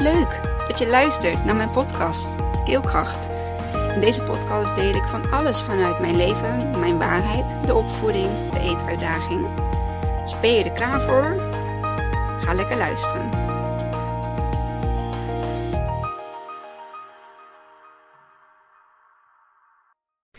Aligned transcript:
Leuk 0.00 0.40
dat 0.68 0.78
je 0.78 0.86
luistert 0.86 1.44
naar 1.44 1.56
mijn 1.56 1.70
podcast 1.70 2.36
Keelkracht. 2.64 3.28
In 3.94 4.00
deze 4.00 4.22
podcast 4.22 4.74
deel 4.74 4.94
ik 4.94 5.04
van 5.04 5.30
alles 5.30 5.60
vanuit 5.60 6.00
mijn 6.00 6.16
leven, 6.16 6.80
mijn 6.80 6.98
waarheid, 6.98 7.56
de 7.66 7.74
opvoeding, 7.74 8.28
de 8.52 8.60
eetuitdaging. 8.60 9.46
Dus 10.22 10.40
ben 10.40 10.52
je 10.52 10.64
er 10.64 10.72
klaar 10.72 11.00
voor? 11.00 11.50
Ga 12.40 12.54
lekker 12.54 12.76
luisteren. 12.76 13.28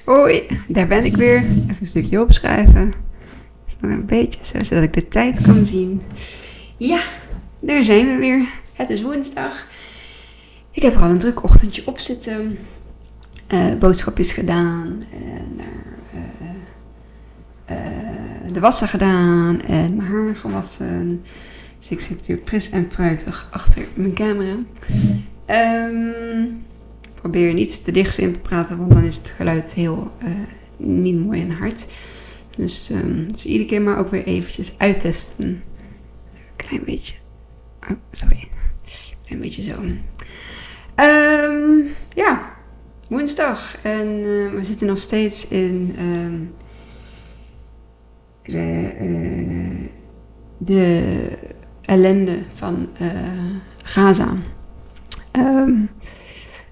Hoi, 0.06 0.48
daar 0.68 0.88
ben 0.88 1.06
ik 1.06 1.16
weer. 1.16 1.38
Even 1.38 1.78
een 1.80 1.88
stukje 1.88 2.22
opschrijven. 2.22 2.94
Een 3.82 4.06
beetje 4.06 4.44
zo, 4.44 4.64
zodat 4.64 4.84
ik 4.84 4.94
de 4.94 5.08
tijd 5.08 5.42
kan 5.42 5.66
zien. 5.66 6.02
Ja, 6.78 7.02
daar 7.60 7.86
zijn 7.86 8.06
we 8.06 8.16
weer. 8.16 8.61
Het 8.82 8.90
is 8.90 9.02
woensdag. 9.02 9.68
Ik 10.72 10.82
heb 10.82 10.94
er 10.94 11.02
al 11.02 11.10
een 11.10 11.20
druk 11.20 11.44
ochtendje 11.44 11.88
op 11.88 12.00
zitten. 12.00 12.58
Uh, 13.54 13.74
boodschap 13.80 14.20
is 14.20 14.32
gedaan. 14.32 15.04
En 15.12 15.60
uh, 17.70 17.78
de 18.54 18.60
wassen 18.60 18.88
gedaan. 18.88 19.62
En 19.62 19.96
mijn 19.96 20.10
haar 20.10 20.36
gewassen. 20.36 21.24
Dus 21.78 21.92
ik 21.92 22.00
zit 22.00 22.26
weer 22.26 22.40
fris 22.46 22.70
en 22.70 22.88
fruitig 22.92 23.48
achter 23.52 23.88
mijn 23.94 24.14
camera. 24.14 24.56
Um, 25.88 26.66
probeer 27.16 27.54
niet 27.54 27.84
te 27.84 27.92
dicht 27.92 28.18
in 28.18 28.34
te 28.34 28.40
praten, 28.40 28.78
want 28.78 28.92
dan 28.92 29.04
is 29.04 29.18
het 29.18 29.28
geluid 29.30 29.74
heel 29.74 30.12
niet 30.78 31.26
mooi 31.26 31.42
en 31.42 31.52
hard. 31.52 31.88
Dus, 32.56 32.90
um, 32.90 33.32
dus 33.32 33.46
iedere 33.46 33.70
keer 33.70 33.82
maar 33.82 33.98
ook 33.98 34.10
weer 34.10 34.26
eventjes 34.26 34.78
uittesten. 34.78 35.64
Klein 36.56 36.84
beetje. 36.86 37.16
Oh, 37.82 37.98
sorry. 38.12 38.50
Een 39.32 39.40
beetje 39.40 39.62
zo. 39.62 39.82
Um, 41.04 41.86
ja, 42.16 42.56
woensdag. 43.08 43.82
En 43.84 44.08
uh, 44.08 44.52
we 44.52 44.60
zitten 44.62 44.88
nog 44.88 44.98
steeds 44.98 45.48
in 45.48 45.96
de, 48.44 48.92
uh, 49.02 49.88
de, 50.58 51.04
ellende 51.82 52.40
van 52.54 52.90
uh, 53.02 53.08
Gaza. 53.84 54.34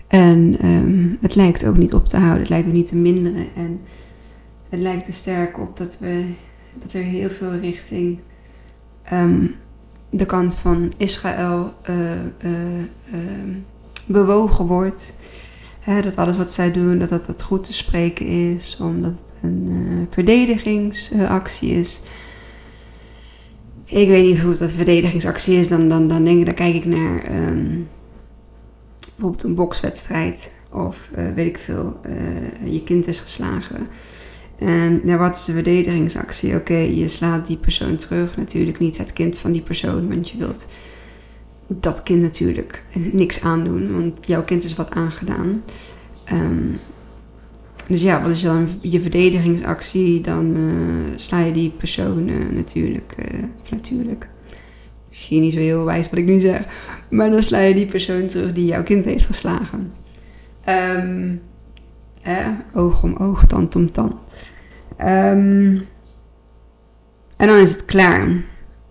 En 0.07 0.57
het 1.21 1.35
lijkt 1.35 1.65
ook 1.65 1.77
niet 1.77 1.93
op 1.93 2.07
te 2.07 2.17
houden. 2.17 2.39
Het 2.39 2.49
lijkt 2.49 2.67
ook 2.67 2.73
niet 2.73 2.87
te 2.87 2.97
minderen. 2.97 3.47
En 3.55 3.81
het 4.69 4.79
lijkt 4.79 5.07
er 5.07 5.13
sterk 5.13 5.59
op 5.59 5.77
dat, 5.77 5.99
we, 5.99 6.33
dat 6.79 6.93
er 6.93 7.03
heel 7.03 7.29
veel 7.29 7.55
richting 7.55 8.19
de 10.09 10.25
kant 10.25 10.55
van 10.55 10.93
Israël 10.97 11.73
uh, 11.89 11.95
uh, 12.43 12.77
uh, 13.13 13.19
bewogen 14.05 14.65
wordt. 14.65 15.17
Hè, 15.79 16.01
dat 16.01 16.15
alles 16.15 16.37
wat 16.37 16.51
zij 16.51 16.71
doen, 16.71 16.99
dat 16.99 17.09
dat, 17.09 17.25
dat 17.25 17.41
goed 17.41 17.63
te 17.63 17.73
spreken 17.73 18.25
is, 18.25 18.77
omdat 18.81 19.11
het 19.11 19.33
een 19.41 20.07
verdedigingsactie 20.09 21.71
is. 21.71 22.01
Ik 23.85 24.07
weet 24.07 24.25
niet 24.25 24.45
of 24.45 24.57
dat 24.57 24.71
verdedigingsactie 24.71 25.57
is, 25.57 25.67
dan, 25.67 25.89
dan, 25.89 26.07
dan 26.07 26.23
denk 26.23 26.39
ik, 26.39 26.45
dan 26.45 26.53
kijk 26.53 26.75
ik 26.75 26.85
naar 26.85 27.47
um, 27.47 27.87
bijvoorbeeld 29.01 29.43
een 29.43 29.55
bokswedstrijd 29.55 30.51
of 30.71 30.97
weet 31.35 31.47
ik 31.47 31.57
veel, 31.57 31.99
je 32.63 32.83
kind 32.83 33.07
is 33.07 33.19
geslagen. 33.19 33.87
En 34.59 35.01
ja, 35.05 35.17
wat 35.17 35.35
is 35.35 35.45
de 35.45 35.51
verdedigingsactie? 35.51 36.55
Oké, 36.55 36.77
je 36.77 37.07
slaat 37.07 37.47
die 37.47 37.57
persoon 37.57 37.95
terug. 37.95 38.37
Natuurlijk 38.37 38.79
niet 38.79 38.97
het 38.97 39.13
kind 39.13 39.37
van 39.37 39.51
die 39.51 39.61
persoon, 39.61 40.09
want 40.09 40.29
je 40.29 40.37
wilt 40.37 40.67
dat 41.67 42.03
kind 42.03 42.21
natuurlijk 42.21 42.83
niks 42.93 43.41
aandoen, 43.41 43.93
want 43.93 44.27
jouw 44.27 44.43
kind 44.43 44.63
is 44.63 44.75
wat 44.75 44.91
aangedaan. 44.91 45.63
Um, 46.33 46.79
dus 47.87 48.01
ja, 48.01 48.21
wat 48.21 48.31
is 48.31 48.41
dan 48.41 48.69
je 48.81 48.99
verdedigingsactie? 48.99 50.21
Dan 50.21 50.57
uh, 50.57 50.73
sla 51.15 51.39
je 51.39 51.51
die 51.51 51.69
persoon 51.77 52.27
uh, 52.27 52.35
natuurlijk, 52.53 53.15
uh, 53.19 53.43
natuurlijk. 53.71 54.27
Misschien 55.07 55.41
niet 55.41 55.53
zo 55.53 55.59
heel 55.59 55.83
wijs 55.83 56.09
wat 56.09 56.19
ik 56.19 56.25
nu 56.25 56.39
zeg, 56.39 56.65
maar 57.09 57.29
dan 57.29 57.43
sla 57.43 57.59
je 57.59 57.73
die 57.73 57.85
persoon 57.85 58.25
terug 58.25 58.53
die 58.53 58.65
jouw 58.65 58.83
kind 58.83 59.05
heeft 59.05 59.25
geslagen. 59.25 59.93
Um, 60.69 61.41
eh, 62.21 62.47
oog 62.73 63.03
om 63.03 63.15
oog, 63.15 63.45
tand 63.45 63.75
om 63.75 63.91
tand. 63.91 64.13
Um, 65.01 65.87
en 67.37 67.47
dan 67.47 67.57
is 67.57 67.71
het 67.71 67.85
klaar. 67.85 68.27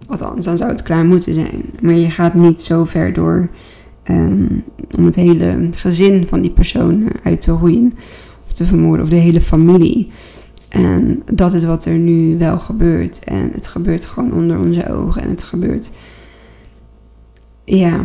Althans, 0.06 0.44
dan 0.44 0.56
zou 0.56 0.70
het 0.70 0.82
klaar 0.82 1.04
moeten 1.04 1.34
zijn. 1.34 1.64
Maar 1.80 1.94
je 1.94 2.10
gaat 2.10 2.34
niet 2.34 2.62
zo 2.62 2.84
ver 2.84 3.12
door 3.12 3.48
um, 4.10 4.64
om 4.96 5.04
het 5.04 5.14
hele 5.14 5.68
gezin 5.70 6.26
van 6.26 6.40
die 6.40 6.50
persoon 6.50 7.08
uit 7.22 7.40
te 7.40 7.52
roeien. 7.52 7.94
Of 8.46 8.52
te 8.52 8.64
vermoorden, 8.64 9.04
of 9.04 9.10
de 9.10 9.16
hele 9.16 9.40
familie. 9.40 10.06
En 10.68 11.22
dat 11.32 11.52
is 11.52 11.64
wat 11.64 11.84
er 11.84 11.98
nu 11.98 12.38
wel 12.38 12.58
gebeurt. 12.58 13.24
En 13.24 13.50
het 13.52 13.66
gebeurt 13.66 14.04
gewoon 14.04 14.32
onder 14.32 14.58
onze 14.58 14.88
ogen. 14.92 15.22
En 15.22 15.28
het 15.28 15.42
gebeurt. 15.42 15.90
Ja. 17.64 18.00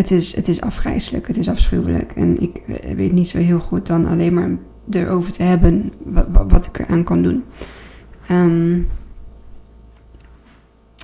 Het 0.00 0.10
is, 0.10 0.36
het 0.36 0.48
is 0.48 0.60
afgrijzelijk. 0.60 1.26
Het 1.26 1.38
is 1.38 1.48
afschuwelijk. 1.48 2.12
En 2.14 2.40
ik 2.42 2.62
weet 2.96 3.12
niet 3.12 3.28
zo 3.28 3.38
heel 3.38 3.58
goed 3.58 3.86
dan 3.86 4.06
alleen 4.06 4.34
maar 4.34 4.50
erover 4.90 5.32
te 5.32 5.42
hebben 5.42 5.92
wat, 6.04 6.26
wat 6.48 6.66
ik 6.66 6.78
eraan 6.78 7.04
kan 7.04 7.22
doen. 7.22 7.42
Um, 8.30 8.88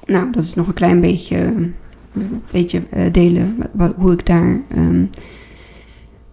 nou, 0.07 0.31
dat 0.33 0.43
is 0.43 0.55
nog 0.55 0.67
een 0.67 0.75
klein 0.75 1.01
beetje, 1.01 1.37
een 1.37 2.43
beetje 2.51 2.83
uh, 2.97 3.13
delen 3.13 3.57
wat, 3.73 3.95
hoe 3.97 4.13
ik 4.13 4.27
daar 4.27 4.61
um, 4.77 5.11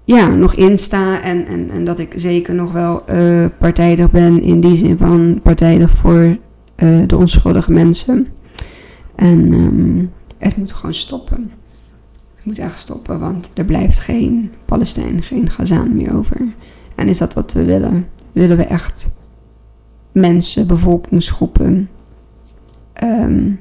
ja, 0.03 0.27
nog 0.27 0.55
in 0.55 0.77
sta. 0.77 1.21
En, 1.21 1.45
en, 1.45 1.69
en 1.69 1.85
dat 1.85 1.99
ik 1.99 2.13
zeker 2.15 2.53
nog 2.53 2.71
wel 2.71 3.03
partijdig 3.57 4.11
ben 4.11 4.41
in 4.41 4.59
die 4.61 4.75
zin 4.75 4.97
van 4.97 5.39
partijdig 5.43 5.91
voor 5.91 6.37
de 7.07 7.17
onschuldige 7.17 7.71
mensen. 7.71 8.27
En 9.15 9.53
um, 9.53 10.11
het 10.37 10.57
moet 10.57 10.71
gewoon 10.71 10.93
stoppen. 10.93 11.51
Moet 12.43 12.59
echt 12.59 12.79
stoppen, 12.79 13.19
want 13.19 13.51
er 13.53 13.65
blijft 13.65 13.99
geen 13.99 14.51
Palestijn, 14.65 15.23
geen 15.23 15.49
Gazaan 15.49 15.95
meer 15.95 16.15
over. 16.15 16.53
En 16.95 17.07
is 17.07 17.17
dat 17.17 17.33
wat 17.33 17.53
we 17.53 17.63
willen? 17.63 18.07
Willen 18.31 18.57
we 18.57 18.63
echt 18.63 19.27
mensen, 20.11 20.67
bevolkingsgroepen, 20.67 21.89
um, 23.03 23.59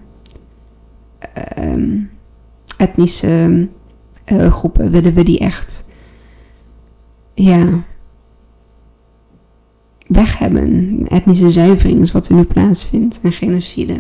um, 1.59 2.11
etnische 2.77 3.69
uh, 4.27 4.53
groepen, 4.53 4.91
willen 4.91 5.15
we 5.15 5.23
die 5.23 5.39
echt 5.39 5.87
ja, 7.35 7.85
weg 10.07 10.39
hebben? 10.39 10.99
Etnische 11.09 11.51
zuivering 11.51 12.01
is 12.01 12.13
wat 12.13 12.29
er 12.29 12.35
nu 12.35 12.45
plaatsvindt 12.45 13.21
en 13.23 13.33
genocide. 13.33 13.99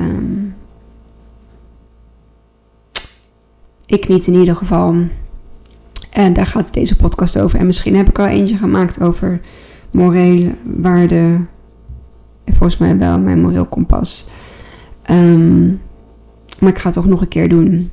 Um, 0.00 0.54
ik 3.86 4.08
niet 4.08 4.26
in 4.26 4.34
ieder 4.34 4.56
geval. 4.56 4.94
En 6.10 6.32
daar 6.32 6.46
gaat 6.46 6.74
deze 6.74 6.96
podcast 6.96 7.38
over. 7.38 7.58
En 7.58 7.66
misschien 7.66 7.96
heb 7.96 8.08
ik 8.08 8.18
al 8.18 8.26
eentje 8.26 8.56
gemaakt 8.56 9.00
over 9.00 9.40
morele 9.90 10.54
waarde. 10.76 11.40
Volgens 12.44 12.78
mij 12.78 12.98
wel 12.98 13.18
mijn 13.18 13.40
moreel 13.40 13.66
kompas. 13.66 14.28
Um, 15.10 15.80
maar 16.60 16.70
ik 16.70 16.78
ga 16.78 16.84
het 16.84 16.94
toch 16.94 17.06
nog 17.06 17.20
een 17.20 17.28
keer 17.28 17.48
doen. 17.48 17.90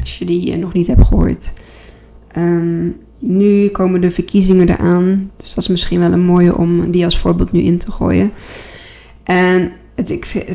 Als 0.00 0.18
je 0.18 0.24
die 0.24 0.56
nog 0.56 0.72
niet 0.72 0.86
hebt 0.86 1.06
gehoord. 1.06 1.52
Um, 2.36 2.96
nu 3.18 3.68
komen 3.68 4.00
de 4.00 4.10
verkiezingen 4.10 4.68
eraan. 4.68 5.30
Dus 5.36 5.54
dat 5.54 5.64
is 5.64 5.70
misschien 5.70 6.00
wel 6.00 6.12
een 6.12 6.24
mooie 6.24 6.56
om 6.56 6.90
die 6.90 7.04
als 7.04 7.18
voorbeeld 7.18 7.52
nu 7.52 7.60
in 7.60 7.78
te 7.78 7.90
gooien. 7.90 8.32
En 9.22 9.72
het, 9.94 10.10
ik, 10.10 10.24
vind, 10.24 10.48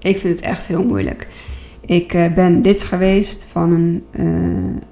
ik 0.00 0.18
vind 0.18 0.40
het 0.40 0.40
echt 0.40 0.66
heel 0.66 0.84
moeilijk. 0.84 1.28
Ik 1.90 2.14
uh, 2.14 2.34
ben 2.34 2.62
dit 2.62 2.82
geweest 2.82 3.46
van 3.50 3.72
een 3.72 4.02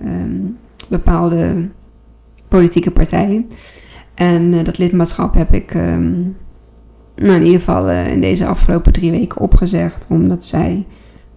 uh, 0.01 0.23
um, 0.23 0.59
bepaalde 0.89 1.69
politieke 2.49 2.91
partij. 2.91 3.47
En 4.15 4.53
uh, 4.53 4.65
dat 4.65 4.79
lidmaatschap 4.79 5.35
heb 5.35 5.55
ik 5.55 5.75
um, 5.75 6.37
nou, 7.17 7.37
in 7.37 7.45
ieder 7.45 7.59
geval 7.59 7.91
in 7.91 8.21
deze 8.21 8.47
afgelopen 8.47 8.93
drie 8.93 9.11
weken 9.11 9.41
opgezegd. 9.41 10.07
Omdat 10.09 10.45
zij 10.45 10.87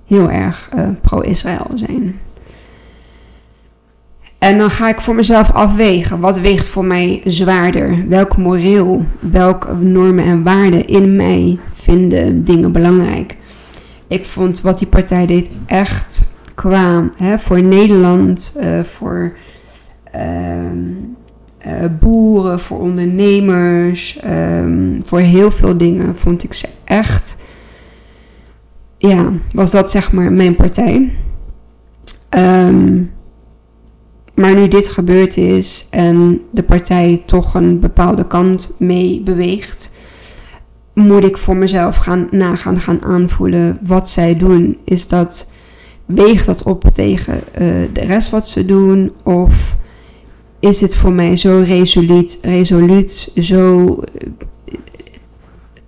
heel 0.05 0.29
erg 0.29 0.69
pro-Israël 1.01 1.71
zijn. 1.73 2.19
En 4.37 4.57
dan 4.57 4.69
ga 4.69 4.89
ik 4.89 5.01
voor 5.01 5.15
mezelf 5.15 5.51
afwegen. 5.51 6.19
Wat 6.19 6.39
weegt 6.39 6.67
voor 6.67 6.85
mij 6.85 7.21
zwaarder? 7.25 8.07
Welk 8.07 8.37
moreel, 8.37 9.05
welke 9.19 9.73
normen 9.73 10.25
en 10.25 10.43
waarden 10.43 10.87
in 10.87 11.15
mij 11.15 11.59
vinden 11.73 12.43
dingen 12.43 12.71
belangrijk? 12.71 13.37
Ik 14.11 14.25
vond 14.25 14.61
wat 14.61 14.79
die 14.79 14.87
partij 14.87 15.25
deed 15.25 15.49
echt 15.65 16.35
qua 16.55 17.09
hè, 17.17 17.39
voor 17.39 17.63
Nederland, 17.63 18.53
uh, 18.57 18.83
voor 18.83 19.37
uh, 20.15 20.71
uh, 21.67 21.85
boeren, 21.99 22.59
voor 22.59 22.79
ondernemers, 22.79 24.19
um, 24.25 25.01
voor 25.05 25.19
heel 25.19 25.51
veel 25.51 25.77
dingen 25.77 26.17
vond 26.17 26.43
ik 26.43 26.53
ze 26.53 26.67
echt. 26.83 27.41
Ja, 28.97 29.33
was 29.53 29.71
dat 29.71 29.91
zeg 29.91 30.11
maar 30.11 30.31
mijn 30.31 30.55
partij. 30.55 31.11
Ehm, 32.29 33.03
maar 34.33 34.55
nu 34.55 34.67
dit 34.67 34.87
gebeurd 34.87 35.37
is 35.37 35.87
en 35.89 36.41
de 36.51 36.63
partij 36.63 37.23
toch 37.25 37.53
een 37.53 37.79
bepaalde 37.79 38.27
kant 38.27 38.75
mee 38.79 39.21
beweegt, 39.21 39.91
moet 41.01 41.23
ik 41.23 41.37
voor 41.37 41.55
mezelf 41.55 41.95
gaan 41.95 42.27
nagaan, 42.31 42.79
gaan 42.79 43.01
aanvoelen 43.01 43.77
wat 43.81 44.09
zij 44.09 44.37
doen. 44.37 44.77
Is 44.83 45.07
dat, 45.07 45.51
weegt 46.05 46.45
dat 46.45 46.63
op 46.63 46.83
tegen 46.83 47.33
uh, 47.33 47.67
de 47.93 48.01
rest 48.01 48.29
wat 48.29 48.47
ze 48.47 48.65
doen? 48.65 49.11
Of 49.23 49.75
is 50.59 50.77
dit 50.77 50.95
voor 50.95 51.11
mij 51.11 51.35
zo 51.35 51.63
resoluut, 51.65 52.39
resoluut 52.41 53.31
zo 53.35 53.99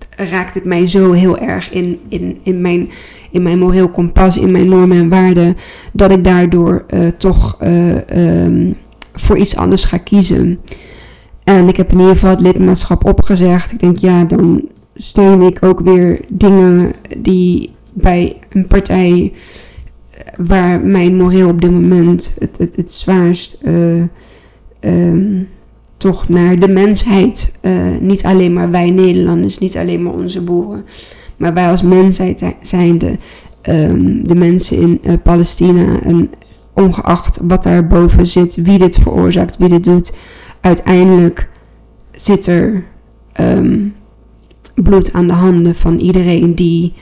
raakt 0.10 0.54
het 0.54 0.66
mij 0.66 0.88
zo 0.88 1.12
heel 1.12 1.38
erg 1.38 1.72
in, 1.72 2.00
in, 2.08 2.40
in, 2.44 2.62
mijn, 2.62 2.90
in 3.32 3.42
mijn 3.42 3.60
moreel 3.60 3.90
kompas, 3.90 4.38
in 4.38 4.52
mijn 4.52 4.70
normen 4.70 4.98
en 4.98 5.10
waarden, 5.10 5.58
dat 5.92 6.12
ik 6.12 6.24
daardoor 6.24 6.86
uh, 6.94 7.08
toch 7.18 7.58
um, 7.62 8.76
voor 9.14 9.38
iets 9.38 9.56
anders 9.56 9.86
ga 9.86 9.98
kiezen. 9.98 10.60
En 11.44 11.68
ik 11.68 11.78
heb 11.78 11.92
in 11.92 12.00
ieder 12.00 12.14
geval 12.14 12.30
het 12.30 12.40
lidmaatschap 12.40 13.06
opgezegd. 13.06 13.72
Ik 13.72 13.80
denk, 13.80 13.98
ja, 13.98 14.24
dan 14.24 14.62
steun 14.96 15.42
ik 15.42 15.64
ook 15.64 15.80
weer 15.80 16.20
dingen 16.28 16.92
die 17.18 17.72
bij 17.94 18.38
een 18.50 18.68
partij 18.68 19.34
waar 20.38 20.80
mijn 20.80 21.18
moreel 21.18 21.50
op 21.50 21.62
dit 21.62 21.72
moment 21.72 22.36
het, 22.40 22.58
het, 22.58 22.76
het 22.76 22.92
zwaarst 22.92 23.58
uh, 23.64 24.04
um, 24.80 25.48
toch 25.98 26.30
naar 26.30 26.60
de 26.60 26.68
mensheid. 26.68 27.60
Uh, 27.62 27.86
niet 28.00 28.24
alleen 28.24 28.54
maar 28.54 28.72
wij 28.72 28.90
Nederlanders, 28.90 29.58
niet 29.58 29.78
alleen 29.78 30.04
maar 30.04 30.14
onze 30.14 30.42
boeren. 30.42 30.86
Maar 31.38 31.54
wij 31.54 31.70
als 31.70 31.82
mensheid 31.82 32.44
zijnde, 32.62 33.16
um, 33.70 34.28
de 34.28 34.36
mensen 34.36 34.78
in 35.02 35.22
Palestina. 35.22 36.02
En 36.02 36.30
ongeacht 36.74 37.40
wat 37.42 37.64
daarboven 37.64 38.28
zit, 38.28 38.56
wie 38.56 38.78
dit 38.78 38.96
veroorzaakt, 38.96 39.58
wie 39.58 39.70
dit 39.70 39.84
doet. 39.84 40.14
Uiteindelijk 40.62 41.50
zit 42.12 42.48
er 42.48 42.84
um, 43.42 43.94
bloed 44.74 45.14
aan 45.14 45.28
de 45.28 45.34
handen 45.34 45.76
van 45.76 46.00
iedereen 46.00 46.56
die 46.56 46.94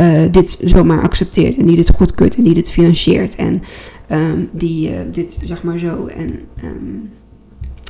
uh, 0.00 0.22
dit 0.30 0.60
zomaar 0.64 1.02
accepteert. 1.02 1.56
En 1.56 1.66
die 1.66 1.76
dit 1.76 1.94
goedkeurt 1.96 2.36
en 2.36 2.42
die 2.42 2.54
dit 2.54 2.70
financiert. 2.70 3.34
En 3.34 3.62
um, 4.10 4.48
die 4.52 4.90
dit 5.12 5.38
zeg 5.42 5.62
maar 5.62 5.78
zo. 5.78 6.06
En 6.06 6.40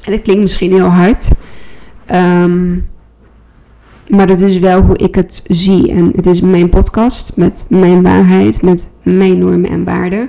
en 0.05 0.13
dat 0.13 0.23
klinkt 0.23 0.43
misschien 0.43 0.73
heel 0.73 0.87
hard. 0.87 1.31
Um, 2.15 2.89
maar 4.09 4.27
dat 4.27 4.41
is 4.41 4.59
wel 4.59 4.83
hoe 4.83 4.97
ik 4.97 5.15
het 5.15 5.45
zie. 5.49 5.91
En 5.91 6.13
het 6.17 6.27
is 6.27 6.41
mijn 6.41 6.69
podcast 6.69 7.37
met 7.37 7.67
mijn 7.69 8.03
waarheid, 8.03 8.63
met 8.63 8.89
mijn 9.03 9.39
normen 9.39 9.71
en 9.71 9.85
waarden. 9.85 10.29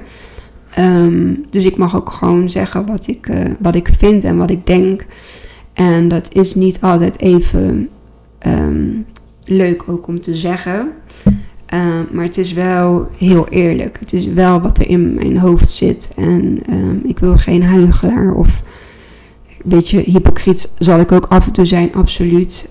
Dus 1.50 1.66
ik 1.66 1.78
mag 1.78 1.96
ook 1.96 2.12
gewoon 2.12 2.50
zeggen 2.50 2.86
wat 2.86 3.08
ik, 3.08 3.30
uh, 3.30 3.38
wat 3.60 3.76
ik 3.76 3.90
vind 3.98 4.24
en 4.24 4.38
wat 4.38 4.50
ik 4.50 4.66
denk. 4.66 5.06
En 5.74 6.08
dat 6.08 6.34
is 6.34 6.56
niet 6.56 6.82
altijd 6.82 7.20
even 7.20 7.90
um, 8.48 9.06
leuk 9.44 9.84
ook 9.88 10.08
om 10.08 10.22
te 10.22 10.36
zeggen. 10.36 10.92
Uh, 11.74 12.00
maar 12.12 12.24
het 12.24 12.38
is 12.38 12.54
wel 12.54 13.08
heel 13.18 13.48
eerlijk. 13.48 14.00
Het 14.00 14.14
is 14.14 14.26
wel 14.26 14.62
wat 14.62 14.78
er 14.78 14.90
in 14.90 15.14
mijn 15.14 15.38
hoofd 15.38 15.70
zit. 15.70 16.14
En 16.16 16.62
ik 17.04 17.20
wil 17.20 17.38
geen 17.38 17.64
huigelaar 17.64 18.34
of 18.34 18.64
beetje 19.64 20.00
hypocriet 20.00 20.74
zal 20.78 21.00
ik 21.00 21.12
ook 21.12 21.26
af 21.30 21.46
en 21.46 21.52
toe 21.52 21.66
zijn, 21.66 21.94
absoluut. 21.94 22.70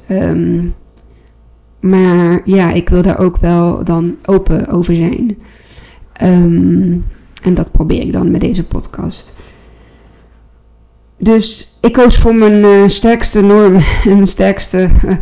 Maar 1.80 2.40
ja, 2.44 2.72
ik 2.72 2.88
wil 2.88 3.02
daar 3.02 3.18
ook 3.18 3.36
wel 3.36 3.84
dan 3.84 4.16
open 4.24 4.68
over 4.68 4.94
zijn. 4.94 5.38
En 7.42 7.54
dat 7.54 7.72
probeer 7.72 8.00
ik 8.00 8.12
dan 8.12 8.30
met 8.30 8.40
deze 8.40 8.64
podcast. 8.64 9.34
Dus 11.18 11.76
ik 11.80 11.92
koos 11.92 12.18
voor 12.18 12.34
mijn 12.34 12.64
uh, 12.64 12.88
sterkste 12.88 13.42
norm 13.42 13.74
en 13.74 14.12
mijn 14.14 14.26
sterkste 14.26 14.88
uh, 15.04 15.16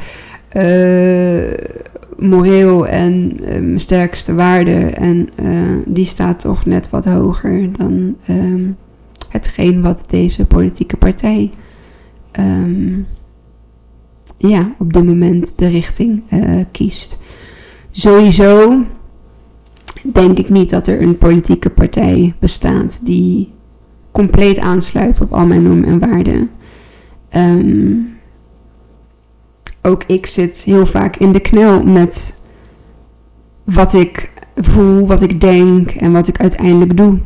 moreel 2.17 2.87
en 2.87 3.33
uh, 3.41 3.47
mijn 3.47 3.81
sterkste 3.81 4.35
waarde. 4.35 4.75
En 4.81 5.29
die 5.87 6.05
staat 6.05 6.41
toch 6.41 6.67
net 6.67 6.91
wat 6.91 7.05
hoger 7.05 7.77
dan 7.77 8.17
um, 8.29 8.77
hetgeen 9.31 9.83
wat 9.83 10.05
deze 10.09 10.45
politieke 10.45 10.97
partij 10.97 11.51
um, 12.41 13.07
ja, 14.37 14.75
op 14.79 14.93
dit 14.93 15.05
moment 15.05 15.53
de 15.57 15.67
richting 15.67 16.23
kiest. 16.71 17.23
Sowieso 17.91 18.81
denk 20.13 20.39
ik 20.39 20.49
niet 20.49 20.71
dat 20.71 20.87
er 20.87 21.03
een 21.03 21.19
politieke 21.19 21.71
partij 21.71 22.35
bestaat 22.39 23.01
die 23.07 23.53
compleet 24.11 24.59
aansluit 24.59 25.21
op 25.21 25.33
al 25.33 25.47
mijn 25.47 25.63
normen 25.63 25.85
en 25.85 25.99
waarden. 25.99 26.51
Um, 27.37 28.14
ook 29.87 30.05
ik 30.07 30.27
zit 30.27 30.63
heel 30.63 30.87
vaak 30.87 31.17
in 31.17 31.33
de 31.33 31.41
knel 31.41 31.83
met 31.83 32.43
wat 33.65 33.93
ik 33.93 34.33
voel, 34.57 35.07
wat 35.07 35.23
ik 35.23 35.41
denk 35.41 35.91
en 35.91 36.13
wat 36.13 36.29
ik 36.29 36.41
uiteindelijk 36.41 36.97
doe. 36.97 37.19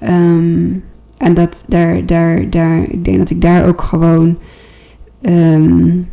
Um, 0.00 0.84
en 1.16 1.34
dat 1.34 1.64
daar, 1.66 2.06
daar, 2.06 2.50
daar, 2.50 2.78
ik 2.78 3.04
denk 3.04 3.18
dat 3.18 3.30
ik 3.30 3.40
daar 3.40 3.66
ook 3.66 3.82
gewoon 3.82 4.38
um, 5.22 6.08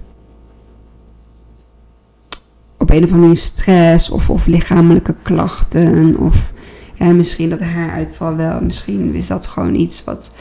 op 2.78 2.90
een 2.90 2.96
of 2.96 3.04
andere 3.04 3.18
manier 3.18 3.38
stress 3.38 4.10
of, 4.10 4.30
of 4.30 4.46
lichamelijke 4.46 5.16
klachten 5.22 6.18
of 6.18 6.54
ja, 6.94 7.12
misschien 7.12 7.50
dat 7.50 7.60
haaruitval 7.60 8.36
wel, 8.36 8.62
misschien 8.62 9.14
is 9.14 9.28
dat 9.28 9.48
gewoon 9.48 9.76
iets 9.76 10.04
wat. 10.04 10.36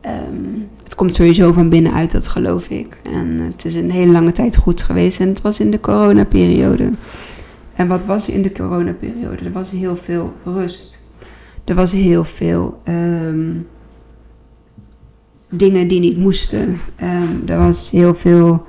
Het 0.00 0.79
komt 1.00 1.14
sowieso 1.14 1.52
van 1.52 1.68
binnenuit, 1.68 2.12
dat 2.12 2.28
geloof 2.28 2.68
ik. 2.68 3.00
En 3.02 3.38
het 3.38 3.64
is 3.64 3.74
een 3.74 3.90
hele 3.90 4.12
lange 4.12 4.32
tijd 4.32 4.56
goed 4.56 4.82
geweest 4.82 5.20
en 5.20 5.28
het 5.28 5.40
was 5.40 5.60
in 5.60 5.70
de 5.70 5.80
coronaperiode. 5.80 6.90
En 7.74 7.88
wat 7.88 8.04
was 8.04 8.28
in 8.28 8.42
de 8.42 8.52
coronaperiode? 8.52 9.44
Er 9.44 9.52
was 9.52 9.70
heel 9.70 9.96
veel 9.96 10.34
rust. 10.44 11.00
Er 11.64 11.74
was 11.74 11.92
heel 11.92 12.24
veel. 12.24 12.80
Um, 12.88 13.66
dingen 15.50 15.88
die 15.88 16.00
niet 16.00 16.16
moesten. 16.16 16.80
Um, 17.02 17.42
er 17.46 17.58
was 17.58 17.90
heel 17.90 18.14
veel 18.14 18.66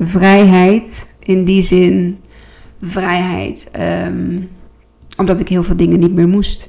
vrijheid 0.00 1.16
in 1.20 1.44
die 1.44 1.62
zin. 1.62 2.18
Vrijheid. 2.82 3.70
Um, 4.06 4.48
omdat 5.16 5.40
ik 5.40 5.48
heel 5.48 5.62
veel 5.62 5.76
dingen 5.76 5.98
niet 5.98 6.14
meer 6.14 6.28
moest. 6.28 6.68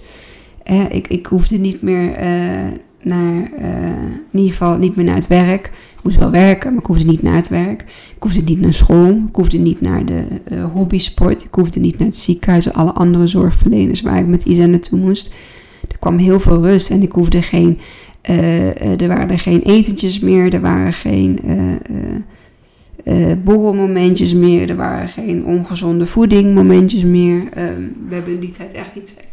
Uh, 0.71 0.89
ik, 0.89 1.07
ik 1.07 1.25
hoefde 1.25 1.57
niet 1.57 1.81
meer 1.81 2.23
uh, 2.23 2.71
naar, 3.07 3.51
uh, 3.59 3.87
in 4.31 4.39
ieder 4.39 4.51
geval 4.51 4.77
niet 4.77 4.95
meer 4.95 5.05
naar 5.05 5.15
het 5.15 5.27
werk. 5.27 5.65
Ik 5.65 6.03
moest 6.03 6.17
wel 6.17 6.31
werken, 6.31 6.69
maar 6.71 6.81
ik 6.81 6.87
hoefde 6.87 7.05
niet 7.05 7.21
naar 7.21 7.35
het 7.35 7.47
werk. 7.47 7.81
Ik 8.15 8.23
hoefde 8.23 8.41
niet 8.41 8.61
naar 8.61 8.73
school. 8.73 9.09
Ik 9.09 9.35
hoefde 9.35 9.57
niet 9.57 9.81
naar 9.81 10.05
de 10.05 10.23
hobbysport. 10.73 11.43
Ik 11.43 11.53
hoefde 11.53 11.79
niet 11.79 11.97
naar 11.97 12.07
het 12.07 12.17
ziekenhuis 12.17 12.65
en 12.65 12.73
alle 12.73 12.93
andere 12.93 13.27
zorgverleners 13.27 14.01
waar 14.01 14.19
ik 14.19 14.27
met 14.27 14.45
Isa 14.45 14.65
naartoe 14.65 14.99
moest. 14.99 15.33
Er 15.89 15.97
kwam 15.99 16.17
heel 16.17 16.39
veel 16.39 16.61
rust 16.61 16.89
en 16.89 17.01
ik 17.01 17.11
hoefde 17.11 17.41
geen 17.41 17.79
uh, 18.29 19.01
er 19.01 19.07
waren 19.07 19.39
geen 19.39 19.61
etentjes 19.61 20.19
meer, 20.19 20.53
er 20.53 20.61
waren 20.61 20.93
geen 20.93 21.39
uh, 23.03 23.31
borrelmomentjes 23.43 24.33
meer, 24.33 24.69
er 24.69 24.75
waren 24.75 25.07
geen 25.07 25.45
ongezonde 25.45 26.05
voedingmomentjes 26.05 27.03
meer. 27.03 27.43
Ehm, 27.53 27.81
we 28.07 28.15
hebben 28.15 28.33
in 28.33 28.39
die 28.39 28.51
tijd 28.51 28.71
echt 28.71 28.95
niet, 28.95 29.27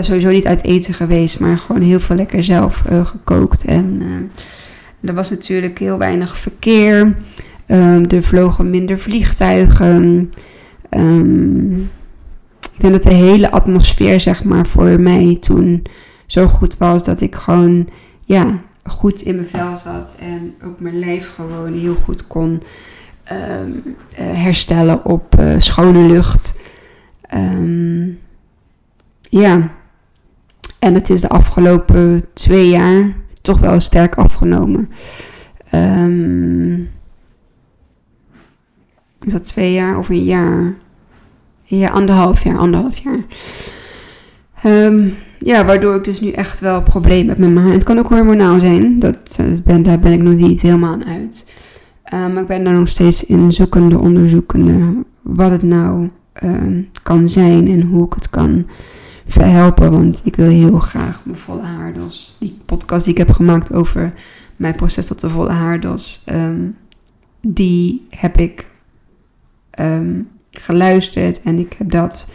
sowieso 0.00 0.28
niet 0.28 0.46
uit 0.46 0.64
eten 0.64 0.94
geweest, 0.94 1.40
maar 1.40 1.58
gewoon 1.58 1.82
heel 1.82 2.00
veel 2.00 2.16
lekker 2.16 2.44
zelf 2.44 2.84
gekookt. 3.02 3.64
En 3.64 4.02
er 5.00 5.14
was 5.14 5.30
natuurlijk 5.30 5.78
heel 5.78 5.98
weinig 5.98 6.36
verkeer. 6.36 7.14
Um, 7.66 8.08
er 8.08 8.22
vlogen 8.22 8.70
minder 8.70 8.98
vliegtuigen. 8.98 10.32
Um, 10.90 11.90
ik 12.60 12.80
denk 12.80 12.92
dat 12.92 13.02
de 13.02 13.14
hele 13.14 13.50
atmosfeer, 13.50 14.20
zeg 14.20 14.44
maar, 14.44 14.66
voor 14.66 15.00
mij 15.00 15.36
toen 15.40 15.82
zo 16.26 16.46
goed 16.46 16.76
was 16.76 17.04
dat 17.04 17.20
ik 17.20 17.34
gewoon 17.34 17.88
ja, 18.24 18.58
goed 18.84 19.20
in 19.20 19.34
mijn 19.34 19.48
vel 19.48 19.76
zat 19.76 20.08
en 20.18 20.54
ook 20.64 20.80
mijn 20.80 20.98
lijf 20.98 21.30
gewoon 21.34 21.72
heel 21.72 21.96
goed 22.04 22.26
kon 22.26 22.62
uh, 23.32 23.38
herstellen 24.16 25.04
op 25.04 25.42
schone 25.58 26.06
lucht. 26.06 26.60
Ja, 29.40 29.70
en 30.78 30.94
het 30.94 31.10
is 31.10 31.20
de 31.20 31.28
afgelopen 31.28 32.24
twee 32.32 32.68
jaar 32.68 33.14
toch 33.42 33.58
wel 33.58 33.80
sterk 33.80 34.14
afgenomen. 34.14 34.88
Um, 35.74 36.90
is 39.20 39.32
dat 39.32 39.46
twee 39.46 39.72
jaar 39.72 39.98
of 39.98 40.08
een 40.08 40.24
jaar? 40.24 40.74
Ja, 41.62 41.88
anderhalf 41.88 42.44
jaar, 42.44 42.58
anderhalf 42.58 42.98
jaar. 42.98 43.24
Um, 44.64 45.14
ja, 45.38 45.64
waardoor 45.64 45.94
ik 45.94 46.04
dus 46.04 46.20
nu 46.20 46.30
echt 46.30 46.60
wel 46.60 46.82
problemen 46.82 47.28
heb 47.28 47.38
met 47.38 47.52
mijn 47.52 47.66
haar. 47.66 47.74
Het 47.74 47.84
kan 47.84 47.98
ook 47.98 48.08
hormonaal 48.08 48.60
zijn. 48.60 48.98
Dat, 48.98 49.36
eh, 49.36 49.46
ben, 49.64 49.82
daar 49.82 49.98
ben 49.98 50.12
ik 50.12 50.22
nog 50.22 50.34
niet 50.34 50.62
helemaal 50.62 50.92
aan 50.92 51.04
uit. 51.04 51.50
Uh, 52.14 52.32
maar 52.32 52.42
ik 52.42 52.48
ben 52.48 52.64
daar 52.64 52.78
nog 52.78 52.88
steeds 52.88 53.26
in 53.26 53.52
zoekende, 53.52 53.98
onderzoekende 53.98 55.04
wat 55.22 55.50
het 55.50 55.62
nou 55.62 56.08
kan 57.02 57.28
zijn 57.28 57.68
en 57.68 57.82
hoe 57.82 58.06
ik 58.06 58.12
het 58.12 58.30
kan 58.30 58.66
verhelpen. 59.26 59.90
Want 59.90 60.20
ik 60.24 60.36
wil 60.36 60.48
heel 60.48 60.78
graag 60.78 61.20
mijn 61.24 61.38
volle 61.38 61.62
haardos. 61.62 62.36
Die 62.38 62.58
podcast 62.66 63.04
die 63.04 63.12
ik 63.14 63.18
heb 63.18 63.30
gemaakt 63.30 63.72
over 63.72 64.12
mijn 64.56 64.74
proces 64.74 65.06
tot 65.06 65.20
de 65.20 65.30
volle 65.30 65.52
haardos. 65.52 66.22
Ehm, 66.24 66.60
die 67.40 68.06
heb 68.10 68.36
ik 68.36 68.66
ehm, 69.70 70.20
geluisterd 70.50 71.42
en 71.42 71.58
ik 71.58 71.74
heb 71.78 71.90
dat 71.90 72.34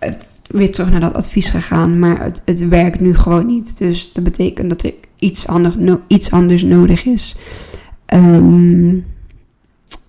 uh, 0.00 0.12
weer 0.46 0.72
terug 0.72 0.90
naar 0.90 1.00
dat 1.00 1.14
advies 1.14 1.50
gegaan. 1.50 1.98
Maar 1.98 2.22
het, 2.22 2.42
het 2.44 2.68
werkt 2.68 3.00
nu 3.00 3.14
gewoon 3.14 3.46
niet. 3.46 3.78
Dus 3.78 4.12
dat 4.12 4.24
betekent 4.24 4.68
dat 4.68 4.82
er 4.82 4.94
iets, 5.18 5.46
anders, 5.46 5.74
iets 6.06 6.30
anders 6.30 6.62
nodig 6.62 7.04
is. 7.04 7.36
Ehm, 8.06 8.96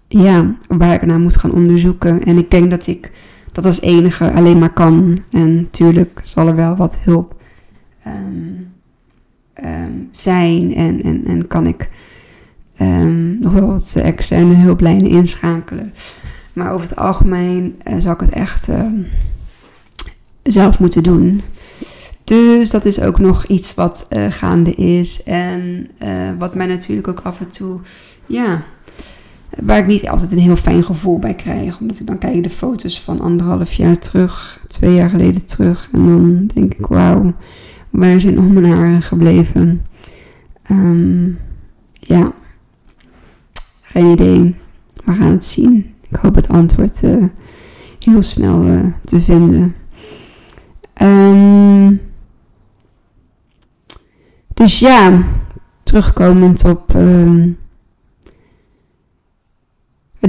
ja, 0.07 0.55
waar 0.67 0.93
ik 0.93 1.05
naar 1.05 1.19
moet 1.19 1.37
gaan 1.37 1.53
onderzoeken. 1.53 2.23
En 2.23 2.37
ik 2.37 2.51
denk 2.51 2.69
dat 2.69 2.87
ik 2.87 3.11
dat 3.53 3.65
als 3.65 3.81
enige 3.81 4.31
alleen 4.31 4.59
maar 4.59 4.73
kan. 4.73 5.23
En 5.31 5.55
natuurlijk 5.55 6.19
zal 6.23 6.47
er 6.47 6.55
wel 6.55 6.75
wat 6.75 6.99
hulp 6.99 7.41
um, 8.07 8.73
um, 9.63 10.09
zijn. 10.11 10.75
En, 10.75 11.03
en, 11.03 11.23
en 11.25 11.47
kan 11.47 11.67
ik 11.67 11.89
nog 13.39 13.53
wel 13.53 13.67
wat 13.67 13.95
externe 13.95 14.53
hulplijnen 14.53 15.09
inschakelen. 15.09 15.93
Maar 16.53 16.71
over 16.71 16.87
het 16.87 16.95
algemeen 16.95 17.81
uh, 17.87 17.93
zal 17.97 18.13
ik 18.13 18.19
het 18.19 18.29
echt 18.29 18.69
zelf 20.43 20.79
moeten 20.79 21.03
doen. 21.03 21.41
Dus 22.23 22.69
dat 22.69 22.85
is 22.85 23.01
ook 23.01 23.19
nog 23.19 23.45
iets 23.45 23.73
wat 23.73 24.05
uh, 24.09 24.25
gaande 24.31 24.71
is. 24.71 25.23
En 25.23 25.87
uh, 26.03 26.29
wat 26.37 26.55
mij 26.55 26.65
natuurlijk 26.65 27.07
ook 27.07 27.19
af 27.19 27.39
en 27.39 27.49
toe, 27.49 27.79
ja, 28.25 28.63
waar 29.61 29.77
ik 29.77 29.87
niet 29.87 30.09
altijd 30.09 30.31
een 30.31 30.37
heel 30.37 30.55
fijn 30.55 30.83
gevoel 30.83 31.19
bij 31.19 31.33
krijg. 31.33 31.79
Omdat 31.79 31.99
ik 31.99 32.07
dan 32.07 32.17
kijk 32.17 32.43
de 32.43 32.49
foto's 32.49 33.01
van 33.01 33.21
anderhalf 33.21 33.73
jaar 33.73 33.99
terug, 33.99 34.65
twee 34.67 34.93
jaar 34.93 35.09
geleden 35.09 35.45
terug. 35.45 35.89
En 35.91 36.05
dan 36.05 36.49
denk 36.53 36.73
ik, 36.73 36.85
wauw, 36.85 37.33
waar 37.89 38.19
zijn 38.19 38.33
nog 38.33 38.47
mijn 38.47 38.71
haren 38.71 39.01
gebleven? 39.01 39.85
Um, 40.71 41.39
ja, 41.93 42.31
geen 43.81 44.11
idee. 44.11 44.55
We 45.05 45.13
gaan 45.13 45.31
het 45.31 45.45
zien. 45.45 45.93
Ik 46.09 46.15
hoop 46.15 46.35
het 46.35 46.49
antwoord 46.49 47.03
uh, 47.03 47.23
heel 47.99 48.21
snel 48.21 48.81
te 49.05 49.21
vinden. 49.21 49.75
Um, 51.01 52.01
dus 54.53 54.79
ja, 54.79 55.23
terugkomend 55.83 56.65
op 56.65 56.95
uh, 56.95 57.53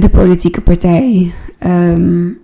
de 0.01 0.09
politieke 0.09 0.61
partij. 0.61 1.33
Um, 1.65 2.37